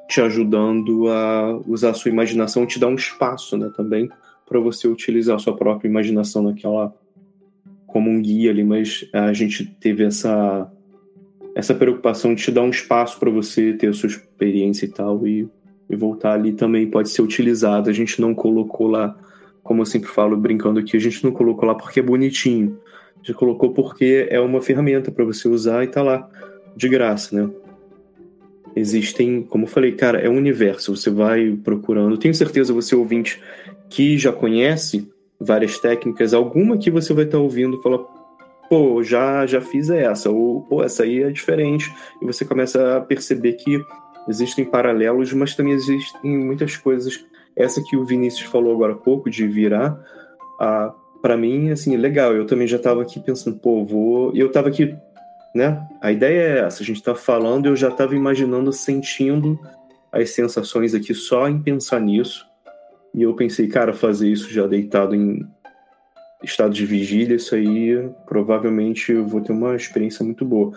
[0.08, 4.08] te ajudando a usar a sua imaginação, te dá um espaço, né, também
[4.48, 6.92] para você utilizar a sua própria imaginação naquela
[7.86, 10.70] como um guia ali, mas a gente teve essa
[11.54, 15.26] essa preocupação de te dar um espaço para você ter a sua experiência e tal
[15.26, 15.48] e,
[15.90, 17.90] e voltar ali também pode ser utilizado.
[17.90, 19.18] A gente não colocou lá,
[19.62, 22.78] como eu sempre falo brincando aqui, a gente não colocou lá porque é bonitinho.
[23.16, 26.30] A gente colocou porque é uma ferramenta para você usar e tá lá
[26.76, 27.50] de graça, né?
[28.76, 30.94] Existem, como eu falei, cara, é um universo.
[30.94, 32.18] Você vai procurando.
[32.18, 33.40] Tenho certeza você ouvinte
[33.88, 38.04] que já conhece várias técnicas, alguma que você vai estar tá ouvindo fala,
[38.68, 41.90] pô, já já fiz essa, ou pô, essa aí é diferente.
[42.20, 43.80] E você começa a perceber que
[44.28, 47.24] existem paralelos, mas também existem muitas coisas.
[47.56, 49.98] Essa que o Vinícius falou agora há pouco de virar,
[50.60, 52.32] a para mim, assim, legal.
[52.32, 54.34] Eu também já estava aqui pensando, pô, vou.
[54.34, 54.94] Eu estava aqui
[55.58, 55.84] né?
[56.00, 56.82] A ideia é essa.
[56.82, 59.58] A gente está falando, eu já estava imaginando, sentindo
[60.12, 62.46] as sensações aqui só em pensar nisso.
[63.12, 65.44] E eu pensei, cara, fazer isso já deitado em
[66.44, 70.72] estado de vigília, isso aí provavelmente eu vou ter uma experiência muito boa.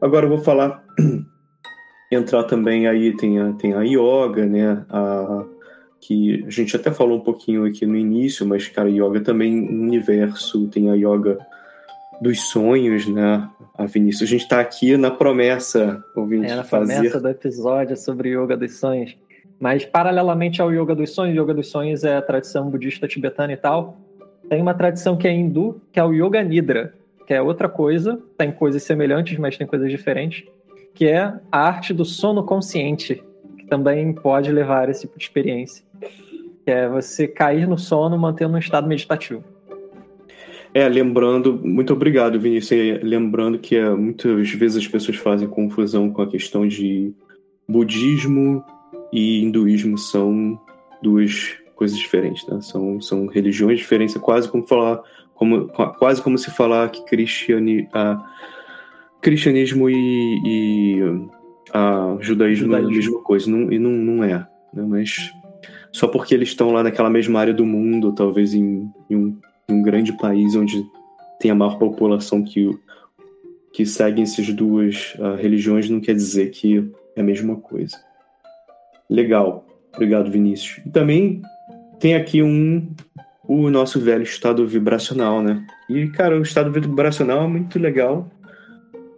[0.00, 0.82] Agora eu vou falar,
[2.10, 4.86] entrar também aí, tem a, tem a yoga, né?
[4.88, 5.44] A,
[6.00, 9.82] que a gente até falou um pouquinho aqui no início, mas, cara, yoga também um
[9.82, 11.38] universo, tem a yoga
[12.22, 13.50] dos sonhos, né?
[13.74, 16.94] A Vinícius, a gente está aqui na promessa, ouvindo é, na fazer...
[16.94, 19.16] promessa do episódio sobre yoga dos sonhos.
[19.58, 23.56] Mas paralelamente ao yoga dos sonhos, yoga dos sonhos é a tradição budista tibetana e
[23.56, 23.96] tal.
[24.48, 26.94] Tem uma tradição que é hindu, que é o yoga nidra,
[27.26, 30.44] que é outra coisa, tem coisas semelhantes, mas tem coisas diferentes,
[30.94, 33.22] que é a arte do sono consciente,
[33.58, 35.84] que também pode levar a esse tipo de experiência.
[36.64, 39.42] Que é você cair no sono mantendo um estado meditativo.
[40.74, 43.02] É, lembrando, muito obrigado, Vinícius.
[43.02, 47.12] Lembrando que é, muitas vezes as pessoas fazem confusão com a questão de
[47.68, 48.64] budismo
[49.12, 50.58] e hinduísmo são
[51.02, 52.60] duas coisas diferentes, né?
[52.62, 55.02] São, são religiões diferentes, é quase como falar,
[55.34, 58.22] como, quase como se falar que cristiani, a,
[59.20, 61.00] cristianismo e, e
[61.72, 64.84] a judaísmo, judaísmo, não é a mesma coisa, não, e não, não é, né?
[64.86, 65.30] Mas
[65.90, 69.82] só porque eles estão lá naquela mesma área do mundo, talvez em, em um um
[69.82, 70.84] grande país onde
[71.38, 72.70] tem a maior população que,
[73.72, 77.96] que seguem essas duas uh, religiões, não quer dizer que é a mesma coisa.
[79.08, 79.66] Legal.
[79.94, 80.84] Obrigado, Vinícius.
[80.86, 81.42] E também
[81.98, 82.88] tem aqui um
[83.44, 85.66] o nosso velho estado vibracional, né?
[85.88, 88.30] E, cara, o estado vibracional é muito legal.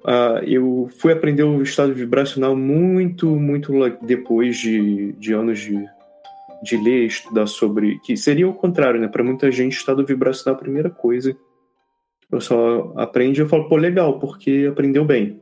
[0.03, 5.89] Uh, eu fui aprender o estado vibracional muito, muito depois de, de anos de,
[6.65, 8.01] de ler, estudar sobre.
[8.01, 9.07] que seria o contrário, né?
[9.07, 11.37] Para muita gente, estado vibracional é a primeira coisa.
[12.33, 15.41] Eu só aprende eu falo, pô, legal, porque aprendeu bem.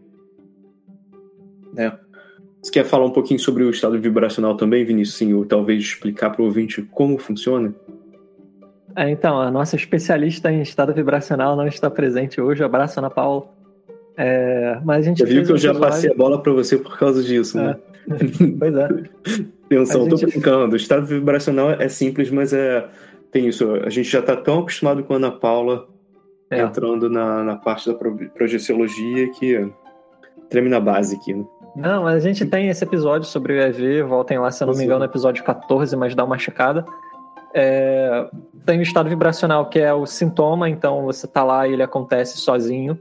[1.73, 1.97] Né?
[2.61, 5.33] Você quer falar um pouquinho sobre o estado vibracional também, Vinícius?
[5.33, 7.75] Ou talvez explicar para o ouvinte como funciona?
[8.95, 12.63] É, então, a nossa especialista em estado vibracional não está presente hoje.
[12.63, 13.49] Abraço, Ana Paula.
[14.17, 15.81] É, mas a gente já viu que eu já episódio...
[15.81, 17.77] passei a bola para você por causa disso, né?
[18.11, 18.47] É.
[18.59, 18.89] pois é.
[19.73, 20.09] Gente...
[20.11, 20.75] tô brincando.
[20.75, 22.87] O estado vibracional é simples, mas é
[23.33, 23.73] tem isso.
[23.77, 25.89] A gente já está tão acostumado com a Ana Paula
[26.51, 26.61] é.
[26.61, 27.99] entrando na, na parte da
[28.35, 29.67] projeciologia que
[30.51, 31.45] treme na base aqui, né?
[31.75, 34.75] Não, mas a gente tem esse episódio sobre o EV, voltem lá, se eu não
[34.75, 36.85] me engano, no episódio 14, mas dá uma checada.
[37.55, 38.29] É,
[38.67, 42.37] tem o estado vibracional, que é o sintoma, então você tá lá e ele acontece
[42.37, 42.99] sozinho.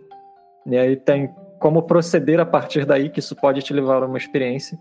[0.66, 4.18] E aí tem como proceder a partir daí, que isso pode te levar a uma
[4.18, 4.78] experiência.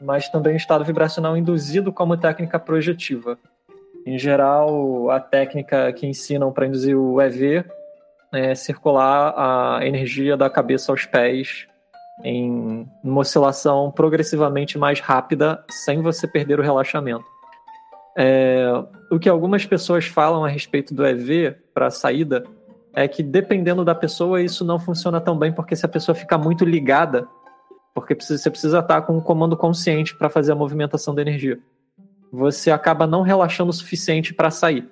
[0.00, 3.38] Mas também o estado vibracional induzido como técnica projetiva.
[4.06, 7.64] Em geral, a técnica que ensinam para induzir o EV
[8.32, 11.66] é circular a energia da cabeça aos pés
[12.24, 17.24] em uma oscilação progressivamente mais rápida, sem você perder o relaxamento.
[18.16, 18.66] É,
[19.10, 22.42] o que algumas pessoas falam a respeito do EV para saída
[23.04, 26.36] é que dependendo da pessoa isso não funciona tão bem porque se a pessoa fica
[26.36, 27.28] muito ligada,
[27.94, 31.60] porque você precisa estar com um comando consciente para fazer a movimentação da energia,
[32.32, 34.88] você acaba não relaxando o suficiente para sair.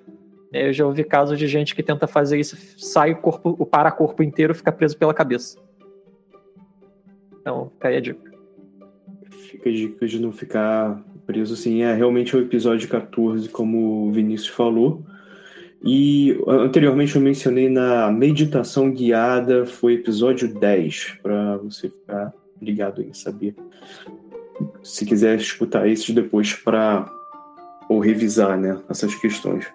[0.53, 4.23] Eu já ouvi casos de gente que tenta fazer isso, sai o corpo, o para-corpo
[4.23, 5.59] inteiro fica preso pela cabeça.
[7.41, 8.31] Então, fica aí a dica.
[9.31, 11.81] Fica a dica de não ficar preso assim.
[11.81, 15.03] É realmente o episódio 14, como o Vinícius falou.
[15.83, 23.13] E anteriormente eu mencionei na meditação guiada, foi episódio 10, para você ficar ligado em
[23.13, 23.55] saber.
[24.81, 27.09] Se quiser escutar esses depois para
[27.87, 29.65] ou revisar, né, essas questões.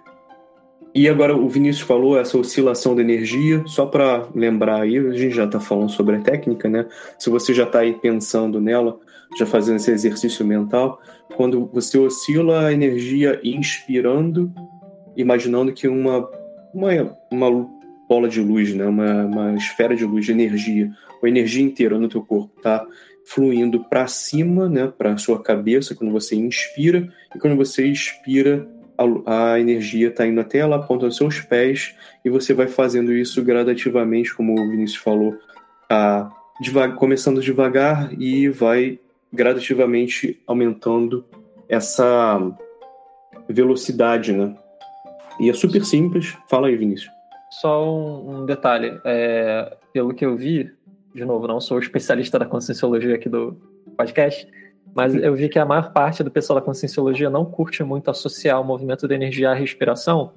[0.94, 5.34] E agora o Vinícius falou essa oscilação de energia, só para lembrar aí, a gente
[5.34, 6.86] já está falando sobre a técnica, né?
[7.18, 8.98] Se você já está aí pensando nela,
[9.38, 11.00] já fazendo esse exercício mental,
[11.34, 14.52] quando você oscila a energia inspirando,
[15.16, 16.28] imaginando que uma,
[16.72, 17.70] uma, uma
[18.08, 18.86] bola de luz, né?
[18.86, 20.90] uma, uma esfera de luz, de energia,
[21.22, 22.86] a energia inteira no teu corpo está
[23.24, 24.86] fluindo para cima, né?
[24.86, 28.66] para a sua cabeça, quando você inspira, e quando você expira,
[29.26, 31.94] a, a energia está indo até lá, ponta dos seus pés,
[32.24, 35.38] e você vai fazendo isso gradativamente, como o Vinícius falou,
[35.88, 38.98] a, devagar, começando devagar e vai
[39.32, 41.24] gradativamente aumentando
[41.68, 42.38] essa
[43.48, 44.54] velocidade, né?
[45.40, 46.36] E é super simples.
[46.48, 47.10] Fala aí, Vinícius.
[47.50, 48.98] Só um, um detalhe.
[49.04, 50.70] É, pelo que eu vi,
[51.14, 53.56] de novo, não sou especialista da conscienciologia aqui do
[53.96, 54.48] podcast,
[54.94, 58.60] mas eu vi que a maior parte do pessoal da conscienciologia não curte muito associar
[58.60, 60.32] o movimento da energia à respiração.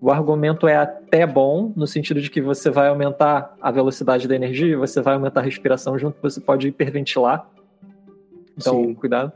[0.00, 4.34] O argumento é até bom, no sentido de que você vai aumentar a velocidade da
[4.34, 7.48] energia, você vai aumentar a respiração junto, você pode hiperventilar.
[8.56, 8.94] Então, Sim.
[8.94, 9.32] cuidado.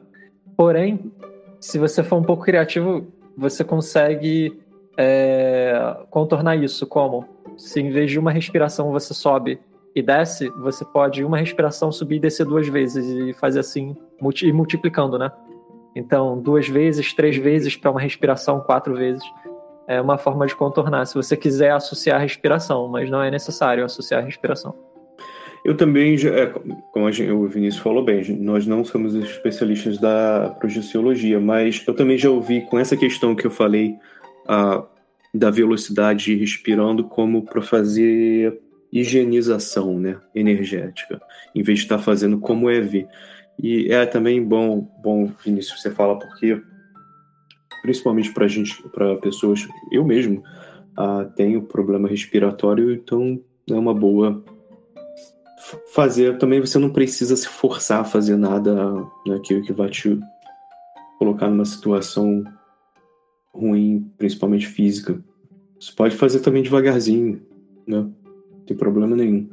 [0.57, 1.13] Porém,
[1.59, 4.62] se você for um pouco criativo, você consegue
[4.97, 6.87] é, contornar isso.
[6.87, 7.25] Como?
[7.57, 9.61] Se em vez de uma respiração você sobe
[9.95, 14.47] e desce, você pode uma respiração subir e descer duas vezes e fazer assim, multi,
[14.47, 15.31] ir multiplicando, né?
[15.95, 19.23] Então, duas vezes, três vezes para uma respiração, quatro vezes.
[19.87, 23.85] É uma forma de contornar, se você quiser associar a respiração, mas não é necessário
[23.85, 24.75] associar a respiração.
[25.65, 26.47] Eu também, é,
[26.93, 32.17] como gente, o Vinícius falou bem, nós não somos especialistas da projeciologia, mas eu também
[32.17, 33.97] já ouvi com essa questão que eu falei
[34.47, 34.85] a,
[35.35, 38.61] da velocidade respirando como para fazer
[38.93, 41.21] higienização né, energética,
[41.55, 43.07] em vez de estar tá fazendo como EV.
[43.59, 46.61] E é também bom, bom Vinícius, você fala, porque
[47.83, 50.43] principalmente para gente, para pessoas, eu mesmo
[50.99, 54.43] uh, tenho problema respiratório, então é uma boa
[55.93, 56.39] fazer.
[56.39, 58.95] Também você não precisa se forçar a fazer nada
[59.27, 60.19] né, que, que vai te
[61.19, 62.45] colocar numa situação
[63.53, 65.19] ruim, principalmente física.
[65.79, 67.43] Você pode fazer também devagarzinho,
[67.87, 67.99] né?
[67.99, 68.15] Não
[68.67, 69.49] tem problema nenhum.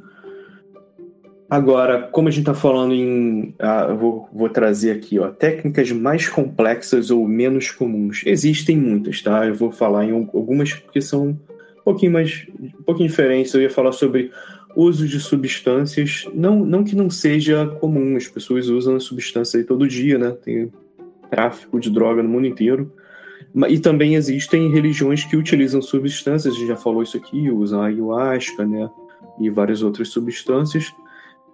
[1.50, 3.52] Agora, como a gente está falando em.
[3.58, 8.22] Ah, eu vou, vou, trazer aqui, ó, técnicas mais complexas ou menos comuns.
[8.24, 9.44] Existem muitas, tá?
[9.44, 12.46] Eu vou falar em algumas porque são um pouquinho mais.
[12.60, 13.52] um pouquinho diferentes.
[13.52, 14.30] Eu ia falar sobre
[14.76, 16.28] uso de substâncias.
[16.32, 20.30] Não, não que não seja comum, as pessoas usam substância aí todo dia, né?
[20.30, 20.72] Tem
[21.28, 22.92] tráfico de droga no mundo inteiro.
[23.68, 28.64] E também existem religiões que utilizam substâncias, a gente já falou isso aqui, usam ayahuasca,
[28.66, 28.90] né?
[29.38, 30.92] E várias outras substâncias.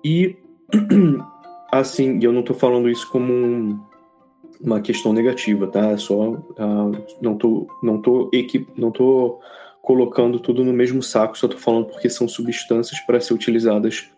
[0.05, 0.37] E,
[1.73, 3.81] assim, eu não estou falando isso como um,
[4.61, 5.91] uma questão negativa, tá?
[5.91, 6.31] É só.
[6.33, 9.41] Uh, não tô, não tô, equip, não tô
[9.81, 14.11] colocando tudo no mesmo saco, só estou falando porque são substâncias para ser utilizadas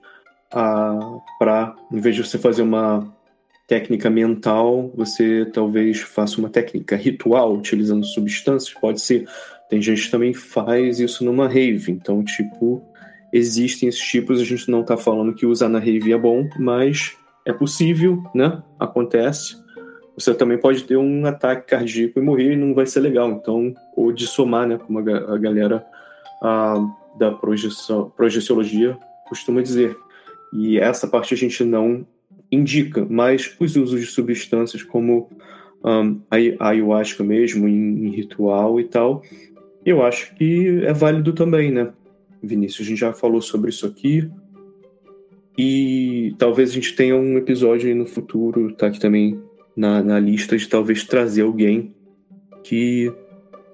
[0.54, 3.06] uh, para, em vez de você fazer uma
[3.68, 9.28] técnica mental, você talvez faça uma técnica ritual utilizando substâncias, pode ser.
[9.68, 12.82] Tem gente que também faz isso numa rave, então, tipo,
[13.30, 17.14] existem esses tipos, a gente não está falando que usar na rave é bom, mas
[17.44, 18.62] é possível, né?
[18.80, 19.56] Acontece.
[20.14, 23.30] Você também pode ter um ataque cardíaco e morrer e não vai ser legal.
[23.30, 24.78] Então, ou de somar, né?
[24.78, 25.84] Como a, a galera
[26.42, 26.74] a,
[27.18, 28.98] da projeção, projeciologia
[29.28, 29.94] costuma dizer.
[30.54, 32.06] E essa parte a gente não
[32.50, 35.28] indica, mas os usos de substâncias como
[35.84, 39.22] um, a ayahuasca mesmo, em, em ritual e tal,
[39.84, 41.92] eu acho que é válido também, né?
[42.42, 44.30] Vinícius, a gente já falou sobre isso aqui.
[45.56, 49.40] E talvez a gente tenha um episódio aí no futuro, tá aqui também
[49.76, 51.94] na, na lista, de talvez trazer alguém
[52.62, 53.12] que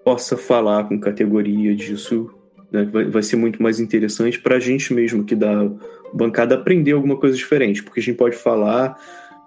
[0.02, 2.30] possa falar com categoria disso.
[2.72, 2.84] Né?
[2.84, 5.70] Vai, vai ser muito mais interessante para a gente mesmo que dá
[6.14, 8.96] bancada aprender alguma coisa diferente, porque a gente pode falar,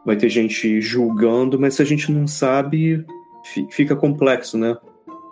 [0.06, 3.06] vai ter gente julgando, mas se a gente não sabe,
[3.72, 4.78] fica complexo, né?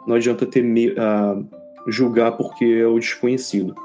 [0.08, 1.48] Não adianta ter uh,
[1.88, 3.76] julgar porque é o desconhecido.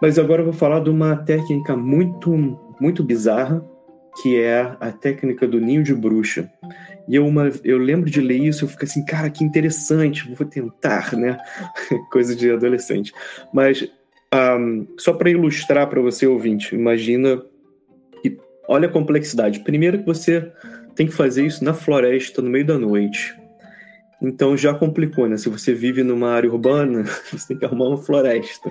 [0.00, 3.64] Mas agora eu vou falar de uma técnica muito, muito bizarra,
[4.22, 6.50] que é a técnica do ninho de bruxa.
[7.08, 10.46] E eu, uma, eu lembro de ler isso, eu fico assim, cara, que interessante, vou
[10.46, 11.38] tentar, né?
[12.10, 13.12] Coisa de adolescente.
[13.52, 13.88] Mas
[14.34, 17.42] um, só para ilustrar para você, ouvinte, imagina
[18.22, 19.60] que, olha a complexidade.
[19.60, 20.52] Primeiro que você
[20.94, 23.36] tem que fazer isso na floresta, no meio da noite.
[24.20, 25.36] Então já complicou, né?
[25.36, 28.70] Se você vive numa área urbana, você tem que arrumar uma floresta.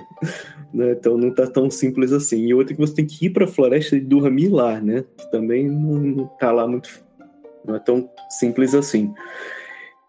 [0.74, 0.92] Né?
[0.92, 2.46] Então não tá tão simples assim.
[2.46, 5.04] E outra que você tem que ir para a floresta e dormir lá, né?
[5.16, 6.90] Que também não tá lá muito.
[7.64, 9.14] Não é tão simples assim.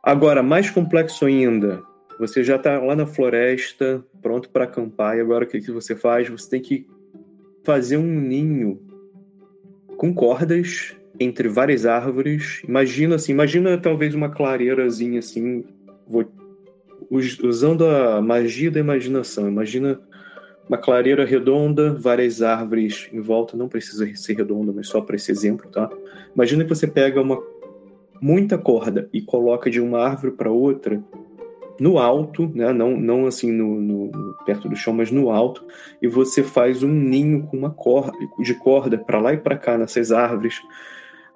[0.02, 1.84] Agora, mais complexo ainda,
[2.20, 5.96] você já está lá na floresta, pronto para acampar, e agora o que, que você
[5.96, 6.28] faz?
[6.30, 6.88] Você tem que
[7.64, 8.82] fazer um ninho
[9.98, 12.62] com cordas entre várias árvores.
[12.68, 15.64] Imagina assim, imagina talvez uma clareirazinha assim,
[16.08, 16.26] vou,
[17.10, 19.48] usando a magia da imaginação.
[19.48, 20.00] Imagina
[20.68, 25.32] uma clareira redonda, várias árvores em volta, não precisa ser redonda, mas só para esse
[25.32, 25.90] exemplo, tá?
[26.36, 27.42] Imagina que você pega uma
[28.20, 31.02] muita corda e coloca de uma árvore para outra
[31.80, 32.74] no alto, né?
[32.74, 35.66] não, não assim no, no, perto do chão, mas no alto,
[36.02, 39.78] e você faz um ninho com uma corda de corda para lá e para cá
[39.78, 40.62] nessas árvores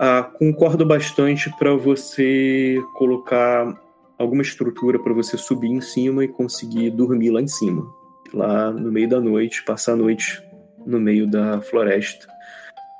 [0.03, 3.79] ah, com corda bastante para você colocar
[4.17, 7.85] alguma estrutura para você subir em cima e conseguir dormir lá em cima,
[8.33, 10.41] lá no meio da noite, passar a noite
[10.85, 12.27] no meio da floresta.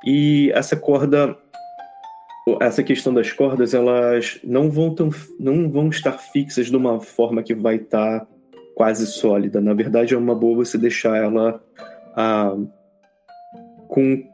[0.04, 1.36] E essa corda,
[2.60, 7.42] essa questão das cordas, elas não vão, tão, não vão estar fixas de uma forma
[7.42, 8.26] que vai estar tá
[8.74, 9.60] quase sólida.
[9.60, 11.62] Na verdade, é uma boa você deixar ela
[12.16, 12.56] ah,
[13.88, 14.32] com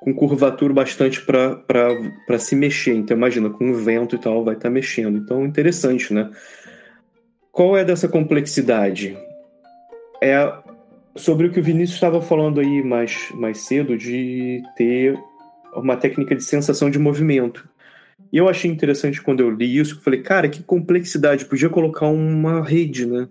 [0.00, 2.94] com curvatura bastante para se mexer.
[2.94, 5.18] Então, imagina, com o vento e tal, vai estar tá mexendo.
[5.18, 6.30] Então, interessante, né?
[7.50, 9.18] Qual é dessa complexidade?
[10.22, 10.52] É
[11.16, 15.18] sobre o que o Vinícius estava falando aí mais, mais cedo, de ter
[15.78, 17.68] uma técnica de sensação de movimento.
[18.32, 22.06] E eu achei interessante quando eu li isso, eu falei, cara, que complexidade, podia colocar
[22.06, 23.28] uma rede, né?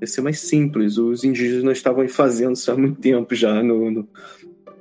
[0.00, 0.98] Ia ser mais simples.
[0.98, 4.08] Os indígenas estavam fazendo isso há muito tempo já no, no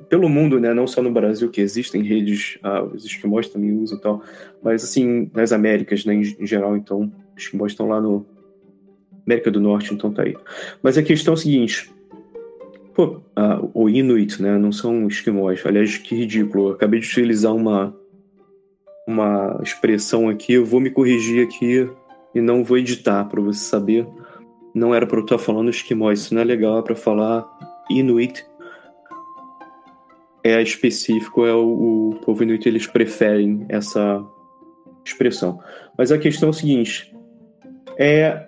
[0.10, 0.74] pelo mundo, né?
[0.74, 4.22] Não só no Brasil, que existem redes, ah, os esquimós também usam e tal,
[4.62, 8.26] mas assim, nas Américas, né, em, em geral, então, os esquimós estão lá no
[9.26, 10.36] América do Norte, então tá aí.
[10.84, 11.90] Mas a questão é a seguinte,
[12.94, 17.54] pô, ah, o Inuit, né, não são esquimós, aliás, que ridículo, eu acabei de utilizar
[17.54, 17.96] uma
[19.08, 21.90] uma expressão aqui, eu vou me corrigir aqui
[22.34, 24.08] e não vou editar para você saber.
[24.74, 27.46] Não era para eu estar falando esquimós, isso não é legal, é para falar
[27.90, 28.46] Inuit.
[30.44, 34.26] É específico, é o, o povo inuit, eles preferem essa
[35.06, 35.60] expressão.
[35.96, 37.14] Mas a questão é o seguinte,
[37.98, 38.48] é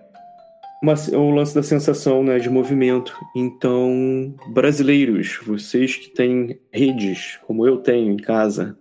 [0.84, 3.18] uma, o lance da sensação né, de movimento.
[3.34, 8.78] Então, brasileiros, vocês que têm redes, como eu tenho em casa,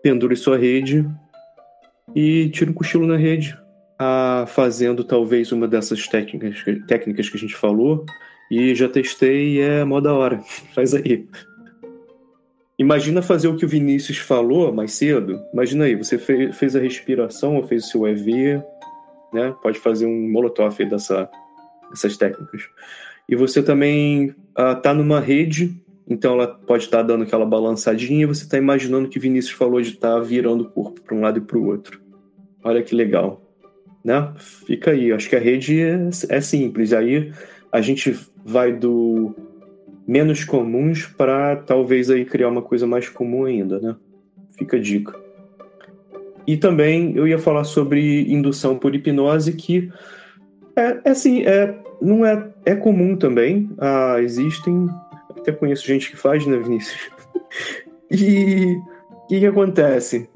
[0.00, 1.04] pendure sua rede
[2.14, 3.58] e tire um cochilo na rede,
[3.98, 8.06] ah, fazendo talvez uma dessas técnicas, técnicas que a gente falou,
[8.48, 10.38] e já testei e é mó da hora.
[10.72, 11.26] Faz aí.
[12.78, 15.40] Imagina fazer o que o Vinícius falou mais cedo.
[15.52, 18.62] Imagina aí, você fez, fez a respiração ou fez o seu EV,
[19.32, 19.54] né?
[19.62, 21.28] Pode fazer um molotov dessa,
[21.90, 22.68] dessas técnicas.
[23.28, 25.74] E você também está ah, numa rede,
[26.08, 29.80] então ela pode estar tá dando aquela balançadinha e você está imaginando que Vinícius falou
[29.80, 32.00] de estar tá virando o corpo para um lado e para o outro.
[32.62, 33.40] Olha que legal.
[34.04, 34.32] Né?
[34.36, 35.12] Fica aí.
[35.12, 36.92] Acho que a rede é, é simples.
[36.92, 37.32] Aí
[37.70, 39.34] a gente vai do
[40.06, 43.96] menos comuns para talvez aí criar uma coisa mais comum ainda, né?
[44.58, 45.21] Fica a dica.
[46.46, 49.90] E também eu ia falar sobre indução por hipnose que
[50.74, 53.70] É, é assim, é, não é, é comum também.
[53.78, 54.88] Ah, existem,
[55.30, 57.10] até conheço gente que faz, né, Vinícius?
[58.10, 58.76] e
[59.10, 60.28] o que, que acontece?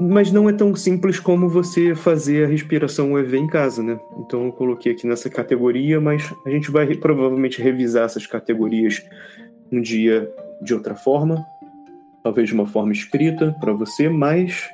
[0.00, 4.00] Mas não é tão simples como você fazer a respiração UV em casa, né?
[4.18, 9.02] Então eu coloquei aqui nessa categoria, mas a gente vai provavelmente revisar essas categorias
[9.70, 10.30] um dia
[10.60, 11.44] de outra forma,
[12.22, 14.70] talvez de uma forma escrita para você, mas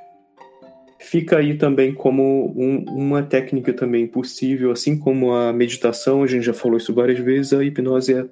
[0.99, 6.45] fica aí também como um, uma técnica também possível, assim como a meditação, a gente
[6.45, 8.27] já falou isso várias vezes, a hipnose é,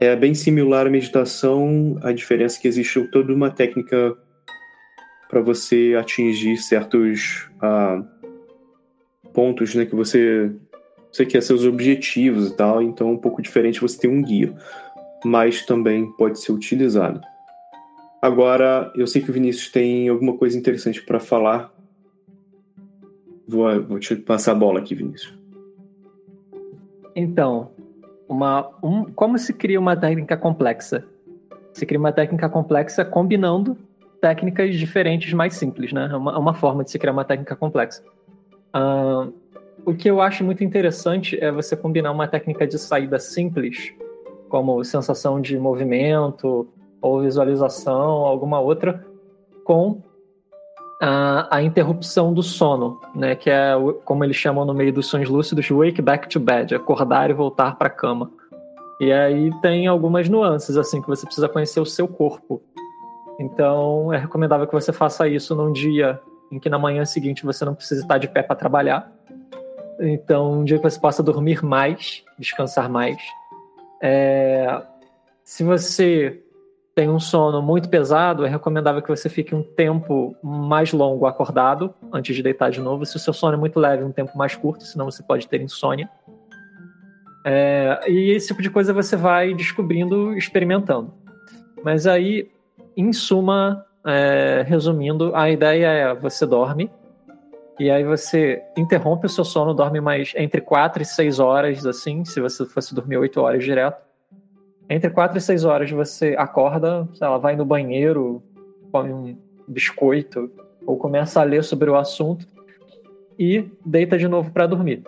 [0.00, 4.16] é bem similar à meditação, a diferença é que existe toda uma técnica
[5.28, 8.02] para você atingir certos ah,
[9.34, 10.50] pontos né, que você,
[11.12, 14.54] você quer seus objetivos e tal, então é um pouco diferente você ter um guia,
[15.24, 17.20] mas também pode ser utilizado.
[18.20, 21.72] Agora, eu sei que o Vinícius tem alguma coisa interessante para falar.
[23.46, 25.38] Vou, vou te passar a bola aqui, Vinícius.
[27.14, 27.70] Então,
[28.28, 31.04] uma, um, como se cria uma técnica complexa?
[31.72, 33.76] Se cria uma técnica complexa combinando
[34.20, 36.08] técnicas diferentes mais simples, né?
[36.10, 38.02] É uma, é uma forma de se criar uma técnica complexa.
[38.74, 39.32] Uh,
[39.84, 43.92] o que eu acho muito interessante é você combinar uma técnica de saída simples,
[44.48, 46.68] como sensação de movimento,
[47.00, 49.04] ou visualização, alguma outra,
[49.64, 50.02] com
[51.00, 53.72] a, a, interrupção do sono, né, que é
[54.04, 57.76] como eles chamam no meio dos sonhos lúcidos, wake back to bed, acordar e voltar
[57.76, 58.30] para a cama.
[59.00, 62.60] E aí tem algumas nuances assim que você precisa conhecer o seu corpo.
[63.38, 66.20] Então é recomendável que você faça isso num dia
[66.50, 69.12] em que na manhã seguinte você não precisa estar de pé para trabalhar.
[70.00, 73.18] Então um dia que você possa dormir mais, descansar mais.
[74.02, 74.82] É...
[75.44, 76.42] Se você
[76.98, 81.94] tem um sono muito pesado, é recomendável que você fique um tempo mais longo acordado
[82.12, 83.06] antes de deitar de novo.
[83.06, 85.60] Se o seu sono é muito leve, um tempo mais curto, senão você pode ter
[85.60, 86.10] insônia.
[87.46, 91.14] É, e esse tipo de coisa você vai descobrindo experimentando.
[91.84, 92.50] Mas aí,
[92.96, 96.90] em suma, é, resumindo, a ideia é você dorme
[97.78, 102.24] e aí você interrompe o seu sono, dorme mais entre 4 e 6 horas, assim,
[102.24, 104.07] se você fosse dormir 8 horas direto
[104.88, 108.42] entre 4 e 6 horas você acorda, ela vai no banheiro,
[108.90, 109.36] come um
[109.66, 110.50] biscoito
[110.86, 112.46] ou começa a ler sobre o assunto
[113.38, 115.02] e deita de novo para dormir.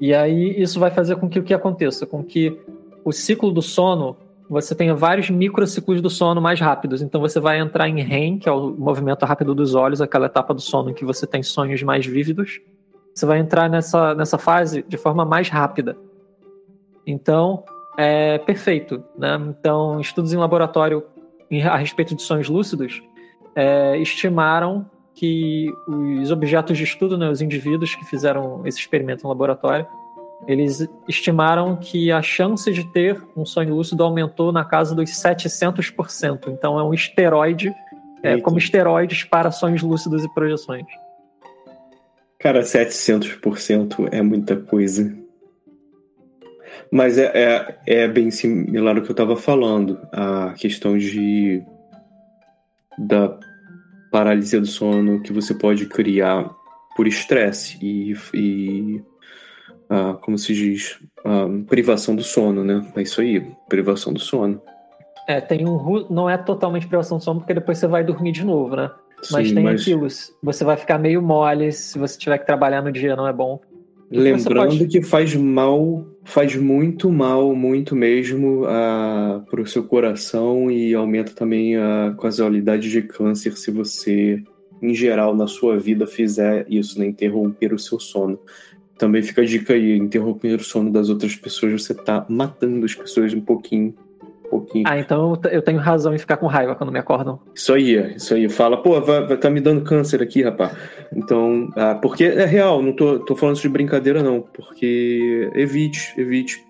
[0.00, 2.58] E aí isso vai fazer com que o que aconteça, com que
[3.04, 4.16] o ciclo do sono
[4.48, 7.00] você tenha vários microciclos do sono mais rápidos.
[7.00, 10.52] Então você vai entrar em REM, que é o movimento rápido dos olhos, aquela etapa
[10.52, 12.60] do sono em que você tem sonhos mais vívidos.
[13.14, 15.96] Você vai entrar nessa, nessa fase de forma mais rápida.
[17.06, 17.64] Então,
[17.96, 19.04] é perfeito.
[19.16, 19.38] Né?
[19.48, 21.04] Então, estudos em laboratório
[21.70, 23.02] a respeito de sonhos lúcidos
[23.54, 29.28] é, estimaram que os objetos de estudo, né, os indivíduos que fizeram esse experimento no
[29.28, 29.86] laboratório,
[30.46, 36.48] eles estimaram que a chance de ter um sonho lúcido aumentou na casa dos 700%.
[36.48, 37.72] Então, é um esteroide,
[38.22, 40.84] é, como esteroides para sonhos lúcidos e projeções.
[42.38, 45.23] Cara, 700% é muita coisa.
[46.90, 51.62] Mas é, é, é bem similar ao que eu estava falando, a questão de
[52.96, 53.36] da
[54.12, 56.48] paralisia do sono que você pode criar
[56.96, 59.02] por estresse e, e
[59.90, 62.86] ah, como se diz, ah, privação do sono, né?
[62.96, 64.60] É isso aí, privação do sono.
[65.26, 66.06] É, tem um.
[66.10, 68.90] Não é totalmente privação do sono, porque depois você vai dormir de novo, né?
[69.30, 69.80] Mas Sim, tem mas...
[69.80, 70.06] aquilo.
[70.42, 73.58] Você vai ficar meio mole se você tiver que trabalhar no dia, não é bom.
[74.10, 74.86] Lembrando pode...
[74.86, 81.32] que faz mal, faz muito mal, muito mesmo uh, para o seu coração e aumenta
[81.32, 84.42] também a casualidade de câncer se você,
[84.82, 87.06] em geral, na sua vida fizer isso, né?
[87.06, 88.38] Interromper o seu sono.
[88.98, 92.94] Também fica a dica aí, interromper o sono das outras pessoas, você está matando as
[92.94, 93.94] pessoas um pouquinho
[94.54, 94.84] pouquinho.
[94.86, 97.40] Ah, então eu tenho razão em ficar com raiva quando me acordam.
[97.54, 98.48] Isso aí, isso aí.
[98.48, 100.72] Fala, pô, vai, vai, tá me dando câncer aqui, rapaz.
[101.12, 104.40] Então, ah, porque é real, não tô, tô falando isso de brincadeira, não.
[104.40, 106.64] Porque evite, evite.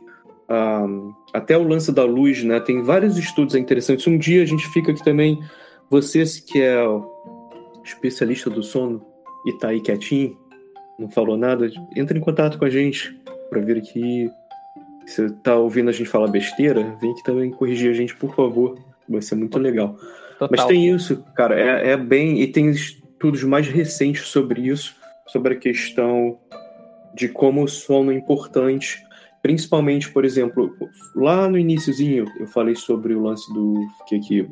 [0.49, 0.87] Ah,
[1.33, 2.59] até o lance da luz, né?
[2.61, 4.07] Tem vários estudos interessantes.
[4.07, 5.39] Um dia a gente fica aqui também.
[5.91, 6.83] Você que é
[7.85, 9.05] especialista do sono
[9.47, 10.39] e tá aí quietinho,
[10.99, 13.15] não falou nada, entra em contato com a gente
[13.51, 14.31] para vir aqui
[15.07, 18.79] você tá ouvindo a gente falar besteira, vem aqui também corrigir a gente, por favor.
[19.09, 19.97] Vai ser muito legal.
[20.39, 20.49] Total.
[20.51, 22.41] Mas tem isso, cara, é, é bem.
[22.41, 24.95] E tem estudos mais recentes sobre isso,
[25.27, 26.39] sobre a questão
[27.15, 29.03] de como o sono é importante.
[29.43, 30.75] Principalmente, por exemplo,
[31.15, 33.75] lá no iníciozinho eu falei sobre o lance do
[34.07, 34.49] que aqui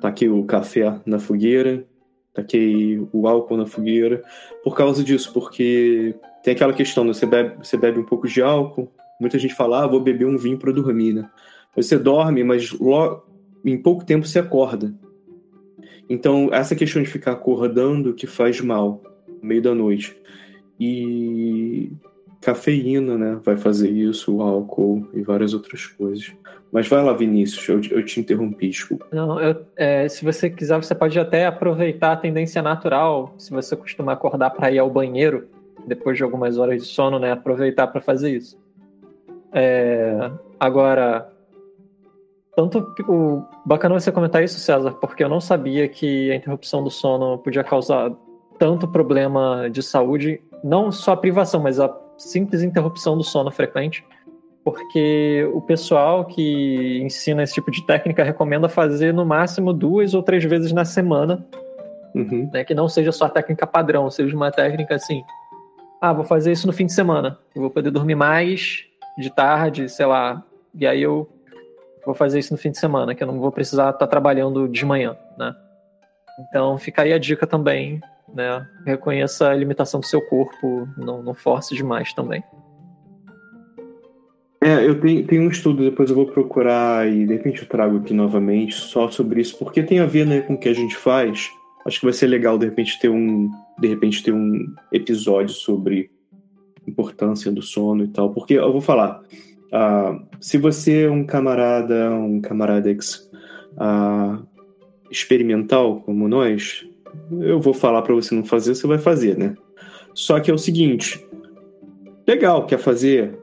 [0.00, 1.84] tá aqui o café na fogueira,
[2.34, 4.22] taquei o álcool na fogueira
[4.62, 7.12] por causa disso, porque tem aquela questão, né?
[7.12, 8.90] você, bebe, você bebe um pouco de álcool,
[9.20, 11.30] muita gente fala, ah, vou beber um vinho para dormir, né?
[11.74, 13.24] Você dorme, mas logo,
[13.64, 14.94] em pouco tempo você acorda.
[16.08, 19.02] Então, essa questão de ficar acordando que faz mal
[19.42, 20.16] no meio da noite.
[20.78, 21.90] E
[22.40, 23.40] cafeína, né?
[23.42, 26.32] Vai fazer isso, o álcool e várias outras coisas.
[26.70, 29.06] Mas vai lá, Vinícius, eu, eu te interrompi, desculpa.
[29.12, 33.74] Não, eu, é, se você quiser, você pode até aproveitar a tendência natural, se você
[33.74, 35.48] costuma acordar para ir ao banheiro,
[35.86, 37.32] depois de algumas horas de sono, né?
[37.32, 38.56] Aproveitar para fazer isso.
[39.58, 40.30] É,
[40.60, 41.32] agora,
[42.54, 46.90] tanto o bacana você comentar isso, César, porque eu não sabia que a interrupção do
[46.90, 48.12] sono podia causar
[48.58, 54.04] tanto problema de saúde, não só a privação, mas a simples interrupção do sono frequente,
[54.62, 60.22] porque o pessoal que ensina esse tipo de técnica recomenda fazer no máximo duas ou
[60.22, 61.46] três vezes na semana,
[62.14, 62.50] uhum.
[62.52, 65.22] né, que não seja só a técnica padrão, seja uma técnica assim,
[65.98, 68.85] ah, vou fazer isso no fim de semana, eu vou poder dormir mais
[69.18, 70.44] de tarde, sei lá,
[70.74, 71.28] e aí eu
[72.04, 74.84] vou fazer isso no fim de semana, que eu não vou precisar estar trabalhando de
[74.84, 75.54] manhã, né?
[76.48, 78.00] Então fica aí a dica também
[78.32, 78.66] né?
[78.84, 82.42] Reconheça a limitação do seu corpo, não, não force demais também.
[84.60, 87.98] É, eu tenho, tenho um estudo, depois eu vou procurar e de repente eu trago
[87.98, 90.96] aqui novamente só sobre isso, porque tem a ver né, com o que a gente
[90.96, 91.50] faz.
[91.86, 93.48] Acho que vai ser legal de repente ter um,
[93.78, 96.10] de repente ter um episódio sobre
[96.86, 99.22] importância do sono e tal, porque eu vou falar,
[99.66, 103.30] uh, se você é um camarada, um camarada ex,
[103.72, 104.44] uh,
[105.10, 106.86] experimental como nós,
[107.40, 109.54] eu vou falar para você não fazer, você vai fazer, né?
[110.14, 111.24] Só que é o seguinte,
[112.26, 113.38] legal, quer fazer?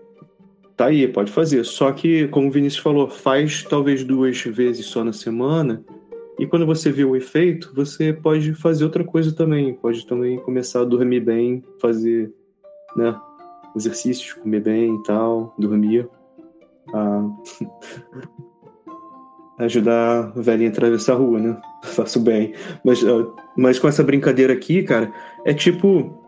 [0.75, 1.63] Tá aí, pode fazer.
[1.63, 5.83] Só que, como o Vinícius falou, faz talvez duas vezes só na semana.
[6.39, 9.73] E quando você vê o efeito, você pode fazer outra coisa também.
[9.75, 12.33] Pode também começar a dormir bem, fazer
[12.95, 13.15] né,
[13.75, 16.07] exercícios, comer bem e tal, dormir.
[19.59, 21.61] Ajudar a velhinha a atravessar a rua, né?
[21.83, 22.53] Faço bem.
[22.83, 23.01] Mas,
[23.55, 25.11] mas com essa brincadeira aqui, cara,
[25.45, 26.21] é tipo.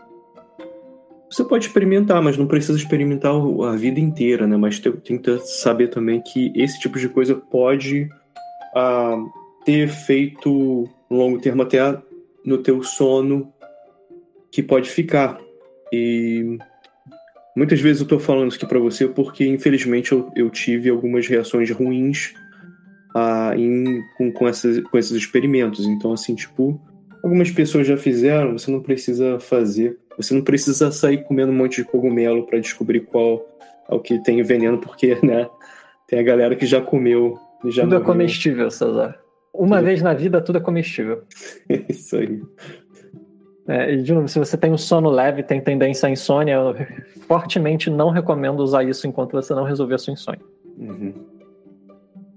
[1.30, 4.56] Você pode experimentar, mas não precisa experimentar a vida inteira, né?
[4.56, 4.94] Mas que
[5.40, 8.08] saber também que esse tipo de coisa pode
[9.66, 11.80] ter efeito longo termo até
[12.46, 13.52] no teu sono
[14.52, 15.38] que pode ficar.
[15.92, 16.58] E
[17.56, 21.28] muitas vezes eu tô falando isso aqui para você porque, infelizmente, eu, eu tive algumas
[21.28, 22.34] reações ruins
[23.16, 25.86] uh, em, com, com, essas, com esses experimentos.
[25.86, 26.80] Então, assim, tipo,
[27.24, 29.98] algumas pessoas já fizeram, você não precisa fazer.
[30.18, 33.46] Você não precisa sair comendo um monte de cogumelo para descobrir qual
[33.90, 35.48] é o que tem veneno, porque, né,
[36.08, 37.38] tem a galera que já comeu.
[37.66, 38.02] Já tudo é morreu.
[38.02, 39.20] é comestível, César.
[39.54, 39.86] Uma tudo.
[39.86, 41.24] vez na vida, tudo é comestível.
[41.90, 42.42] Isso aí.
[43.68, 46.76] É, de novo, se você tem um sono leve, tem tendência à insônia, eu
[47.28, 50.42] fortemente não recomendo usar isso enquanto você não resolver a sua insônia.
[50.78, 51.14] Uhum.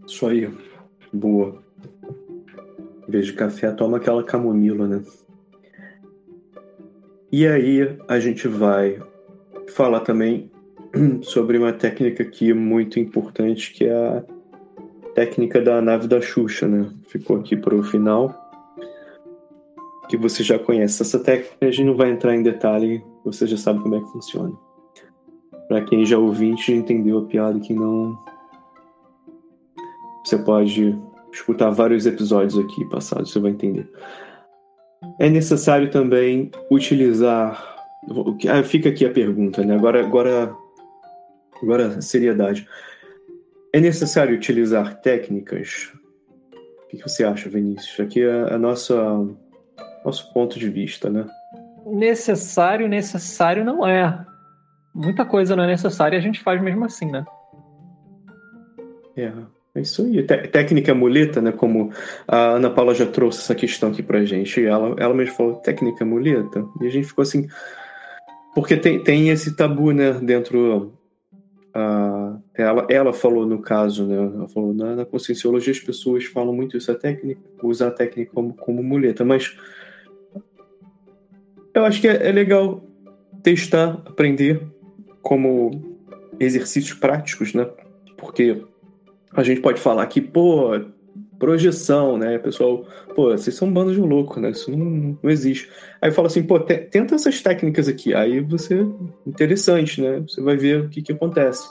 [0.06, 0.50] Isso aí.
[1.12, 1.62] Boa.
[3.06, 5.02] Em vez de café, toma aquela camomila, né?
[7.30, 8.98] E aí a gente vai
[9.68, 10.50] falar também
[11.22, 14.24] sobre uma técnica aqui muito importante, que é a
[15.14, 16.90] técnica da nave da Xuxa, né?
[17.06, 18.47] Ficou aqui para o final.
[20.08, 23.56] Que você já conhece essa técnica, a gente não vai entrar em detalhe, você já
[23.56, 24.52] sabe como é que funciona.
[25.68, 28.18] Para quem já ouviu, já entendeu a piada, quem não,
[30.28, 30.94] você pode
[31.32, 33.90] escutar vários episódios aqui passados, você vai entender.
[35.18, 37.76] É necessário também utilizar.
[38.48, 39.74] Ah, fica aqui a pergunta, né?
[39.74, 40.54] Agora, agora,
[41.62, 42.68] agora, seriedade.
[43.72, 45.92] É necessário utilizar técnicas?
[46.84, 47.98] O que você acha, Vinícius?
[48.00, 48.94] Aqui é a nossa
[50.04, 51.26] nosso ponto de vista, né?
[51.86, 54.24] Necessário, necessário não é.
[54.94, 57.24] Muita coisa não é necessária, a gente faz mesmo assim, né?
[59.16, 59.32] É.
[59.78, 60.22] É isso aí.
[60.24, 61.52] técnica muleta, né?
[61.52, 61.92] Como
[62.26, 64.64] a Ana Paula já trouxe essa questão aqui pra gente.
[64.64, 66.64] Ela, ela mesmo falou técnica muleta.
[66.80, 67.48] E a gente ficou assim.
[68.54, 70.12] Porque tem, tem esse tabu, né?
[70.14, 70.92] Dentro.
[71.68, 74.16] Uh, ela, ela falou no caso, né?
[74.16, 78.32] Ela falou na, na conscienciologia as pessoas falam muito isso, a técnica, usar a técnica
[78.34, 79.24] como, como muleta.
[79.24, 79.56] Mas
[81.74, 82.82] eu acho que é, é legal
[83.42, 84.60] testar, aprender
[85.22, 85.96] como
[86.40, 87.68] exercícios práticos, né?
[88.16, 88.62] Porque
[89.32, 90.70] a gente pode falar que, pô,
[91.38, 92.38] projeção, né?
[92.38, 94.50] Pessoal, pô, vocês são bandos de louco, né?
[94.50, 95.68] Isso não, não existe.
[96.00, 98.14] Aí fala assim, pô, tenta essas técnicas aqui.
[98.14, 98.86] Aí você.
[99.26, 100.20] Interessante, né?
[100.26, 101.68] Você vai ver o que, que acontece.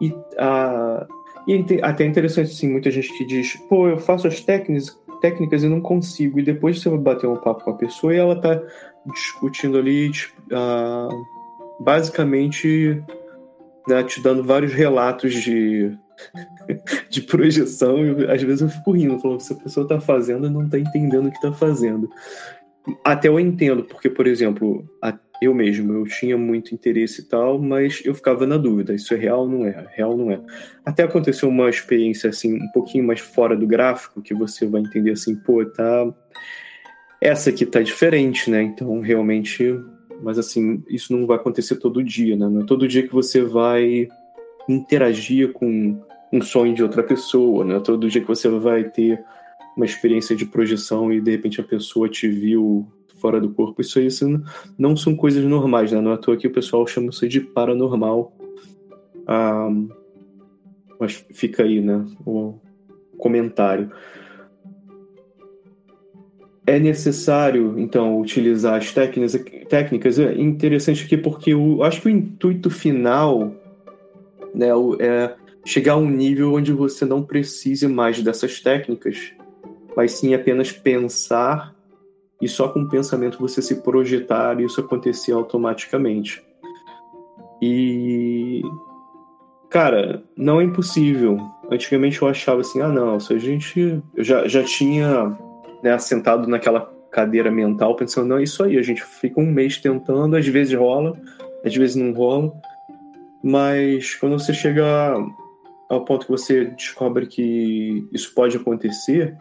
[0.00, 1.06] E, a,
[1.48, 5.62] e é até interessante, assim, muita gente que diz, pô, eu faço as técnicas, técnicas
[5.62, 6.38] e não consigo.
[6.38, 8.60] E depois você vai bater um papo com a pessoa e ela tá
[9.12, 10.10] discutindo ali,
[10.52, 13.02] uh, basicamente,
[13.88, 15.96] né, te dando vários relatos de,
[17.10, 18.04] de projeção.
[18.04, 21.26] E às vezes eu fico rindo, falando, se a pessoa tá fazendo, não tá entendendo
[21.28, 22.08] o que tá fazendo.
[23.04, 24.88] Até eu entendo, porque, por exemplo,
[25.40, 29.16] eu mesmo, eu tinha muito interesse e tal, mas eu ficava na dúvida, isso é
[29.16, 29.86] real ou não é?
[29.94, 30.40] Real não é.
[30.84, 35.10] Até aconteceu uma experiência assim, um pouquinho mais fora do gráfico, que você vai entender
[35.12, 36.06] assim, pô, tá
[37.20, 38.62] essa aqui tá diferente, né?
[38.62, 39.78] Então, realmente,
[40.22, 42.48] mas assim, isso não vai acontecer todo dia, né?
[42.48, 44.08] Não é todo dia que você vai
[44.68, 46.00] interagir com
[46.32, 47.80] um sonho de outra pessoa, né?
[47.80, 49.22] Todo dia que você vai ter
[49.76, 52.86] uma experiência de projeção e de repente a pessoa te viu
[53.20, 53.80] fora do corpo.
[53.80, 54.42] Isso aí isso
[54.78, 56.00] não são coisas normais, né?
[56.00, 58.36] Não é à toa que o pessoal chama isso de paranormal.
[59.26, 59.68] Ah,
[60.98, 62.04] mas fica aí, né?
[62.24, 62.54] O
[63.18, 63.90] comentário.
[66.66, 69.40] É necessário, então, utilizar as técnicas.
[69.68, 73.52] técnicas é interessante aqui porque eu acho que o intuito final
[74.52, 79.32] né, é chegar a um nível onde você não precise mais dessas técnicas,
[79.96, 81.74] mas sim apenas pensar
[82.40, 86.42] e só com o pensamento você se projetar isso acontecer automaticamente.
[87.62, 88.62] E
[89.70, 91.38] cara, não é impossível.
[91.70, 95.36] Antigamente eu achava assim, ah não, se a gente eu já, já tinha
[95.86, 99.78] né, sentado naquela cadeira mental pensando, não, é isso aí, a gente fica um mês
[99.78, 101.18] tentando, às vezes rola,
[101.64, 102.52] às vezes não rola,
[103.42, 104.84] mas quando você chega
[105.88, 109.36] ao ponto que você descobre que isso pode acontecer,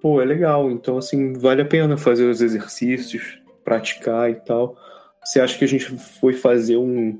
[0.00, 0.70] pô, é legal.
[0.70, 4.76] Então, assim, vale a pena fazer os exercícios, praticar e tal.
[5.24, 5.86] Você acha que a gente
[6.20, 7.18] foi fazer um,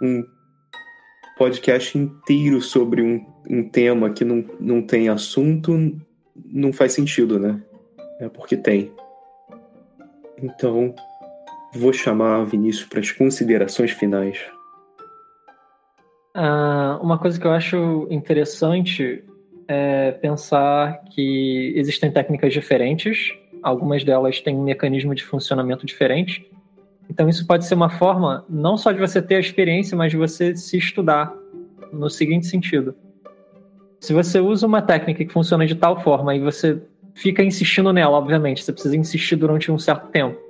[0.00, 0.24] um
[1.36, 5.72] podcast inteiro sobre um, um tema que não, não tem assunto?
[6.46, 7.60] Não faz sentido, né?
[8.20, 8.92] É porque tem.
[10.42, 10.94] Então,
[11.74, 14.38] vou chamar Vinícius para as considerações finais.
[16.34, 19.24] Ah, uma coisa que eu acho interessante
[19.66, 23.32] é pensar que existem técnicas diferentes,
[23.62, 26.50] algumas delas têm um mecanismo de funcionamento diferente.
[27.08, 30.16] Então, isso pode ser uma forma não só de você ter a experiência, mas de
[30.16, 31.32] você se estudar
[31.92, 32.94] no seguinte sentido.
[34.00, 36.82] Se você usa uma técnica que funciona de tal forma e você
[37.14, 40.40] fica insistindo nela, obviamente, você precisa insistir durante um certo tempo,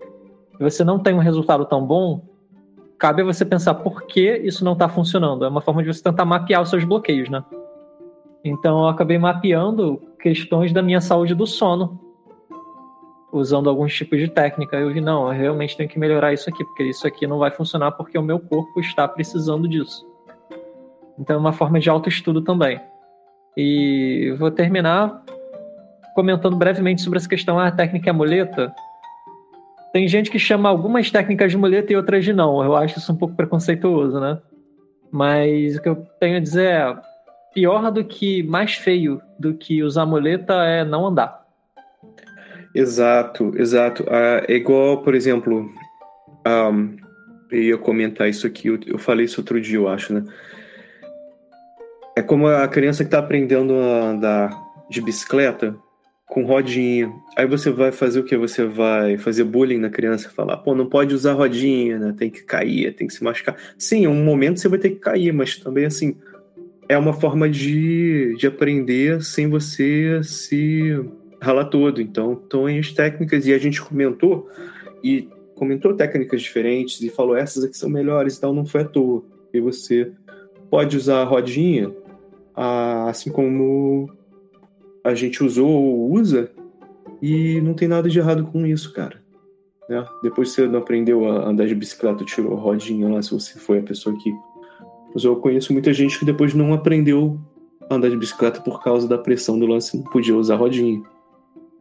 [0.59, 2.23] e você não tem um resultado tão bom,
[2.97, 5.45] cabe a você pensar por que isso não está funcionando.
[5.45, 7.43] É uma forma de você tentar mapear os seus bloqueios, né?
[8.45, 11.99] Então eu acabei mapeando questões da minha saúde do sono,
[13.33, 14.77] usando alguns tipos de técnica.
[14.77, 17.51] Eu vi, não, eu realmente tenho que melhorar isso aqui, porque isso aqui não vai
[17.51, 20.07] funcionar porque o meu corpo está precisando disso.
[21.19, 22.81] Então é uma forma de autoestudo também.
[23.63, 25.23] E vou terminar
[26.15, 28.75] comentando brevemente sobre essa questão, ah, a técnica é muleta.
[29.93, 32.65] Tem gente que chama algumas técnicas de muleta e outras de não.
[32.65, 34.39] Eu acho isso um pouco preconceituoso, né?
[35.13, 36.97] Mas o que eu tenho a dizer é,
[37.53, 41.45] pior do que, mais feio do que usar muleta é não andar.
[42.75, 44.07] Exato, exato.
[44.09, 45.71] Ah, é igual, por exemplo,
[46.47, 46.97] um,
[47.51, 50.25] eu ia comentar isso aqui, eu falei isso outro dia, eu acho, né?
[52.21, 54.51] É como a criança que está aprendendo a andar
[54.91, 55.75] de bicicleta
[56.27, 57.11] com rodinha.
[57.35, 58.37] Aí você vai fazer o que?
[58.37, 62.15] Você vai fazer bullying na criança, falar, pô, não pode usar rodinha, né?
[62.15, 63.57] Tem que cair, tem que se machucar.
[63.79, 66.15] Sim, um momento você vai ter que cair, mas também assim,
[66.91, 71.03] é uma forma de, de aprender sem você se
[71.41, 72.03] ralar todo.
[72.03, 74.47] Então, estão as técnicas, e a gente comentou,
[75.03, 78.85] e comentou técnicas diferentes, e falou essas aqui são melhores e tal, não foi à
[78.85, 79.25] toa.
[79.55, 80.13] E você
[80.71, 81.91] pode usar a rodinha,
[83.09, 84.11] assim como
[85.05, 86.51] a gente usou ou usa,
[87.23, 89.21] e não tem nada de errado com isso, cara.
[89.89, 90.05] Né?
[90.23, 93.79] Depois você não aprendeu a andar de bicicleta, tirou a rodinha lá, se você foi
[93.79, 94.33] a pessoa que
[95.13, 97.39] mas eu conheço muita gente que depois não aprendeu
[97.89, 101.03] a andar de bicicleta por causa da pressão do lance, não podia usar rodinha.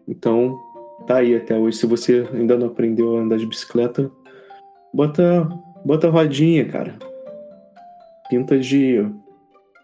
[0.08, 0.60] Então,
[1.06, 1.78] tá aí até hoje.
[1.78, 4.12] Se você ainda não aprendeu a andar de bicicleta,
[4.94, 5.48] bota,
[5.86, 6.98] bota rodinha, cara.
[8.30, 9.06] Pinta de,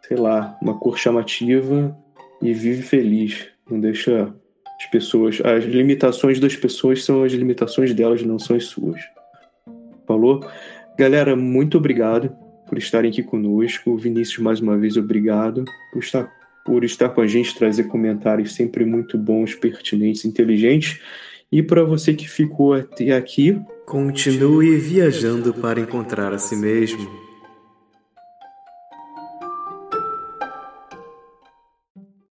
[0.08, 1.96] sei lá, uma cor chamativa
[2.42, 3.48] e vive feliz.
[3.70, 4.34] Não deixa
[4.80, 5.42] as pessoas.
[5.44, 9.02] As limitações das pessoas são as limitações delas, não são as suas.
[10.06, 10.46] Falou?
[10.98, 12.30] Galera, muito obrigado
[12.68, 13.98] por estarem aqui conosco.
[13.98, 16.32] Vinícius, mais uma vez, obrigado por estar,
[16.66, 21.00] por estar com a gente, trazer comentários sempre muito bons, pertinentes, inteligentes.
[21.52, 27.25] E para você que ficou até aqui, continue viajando para encontrar a si mesmo.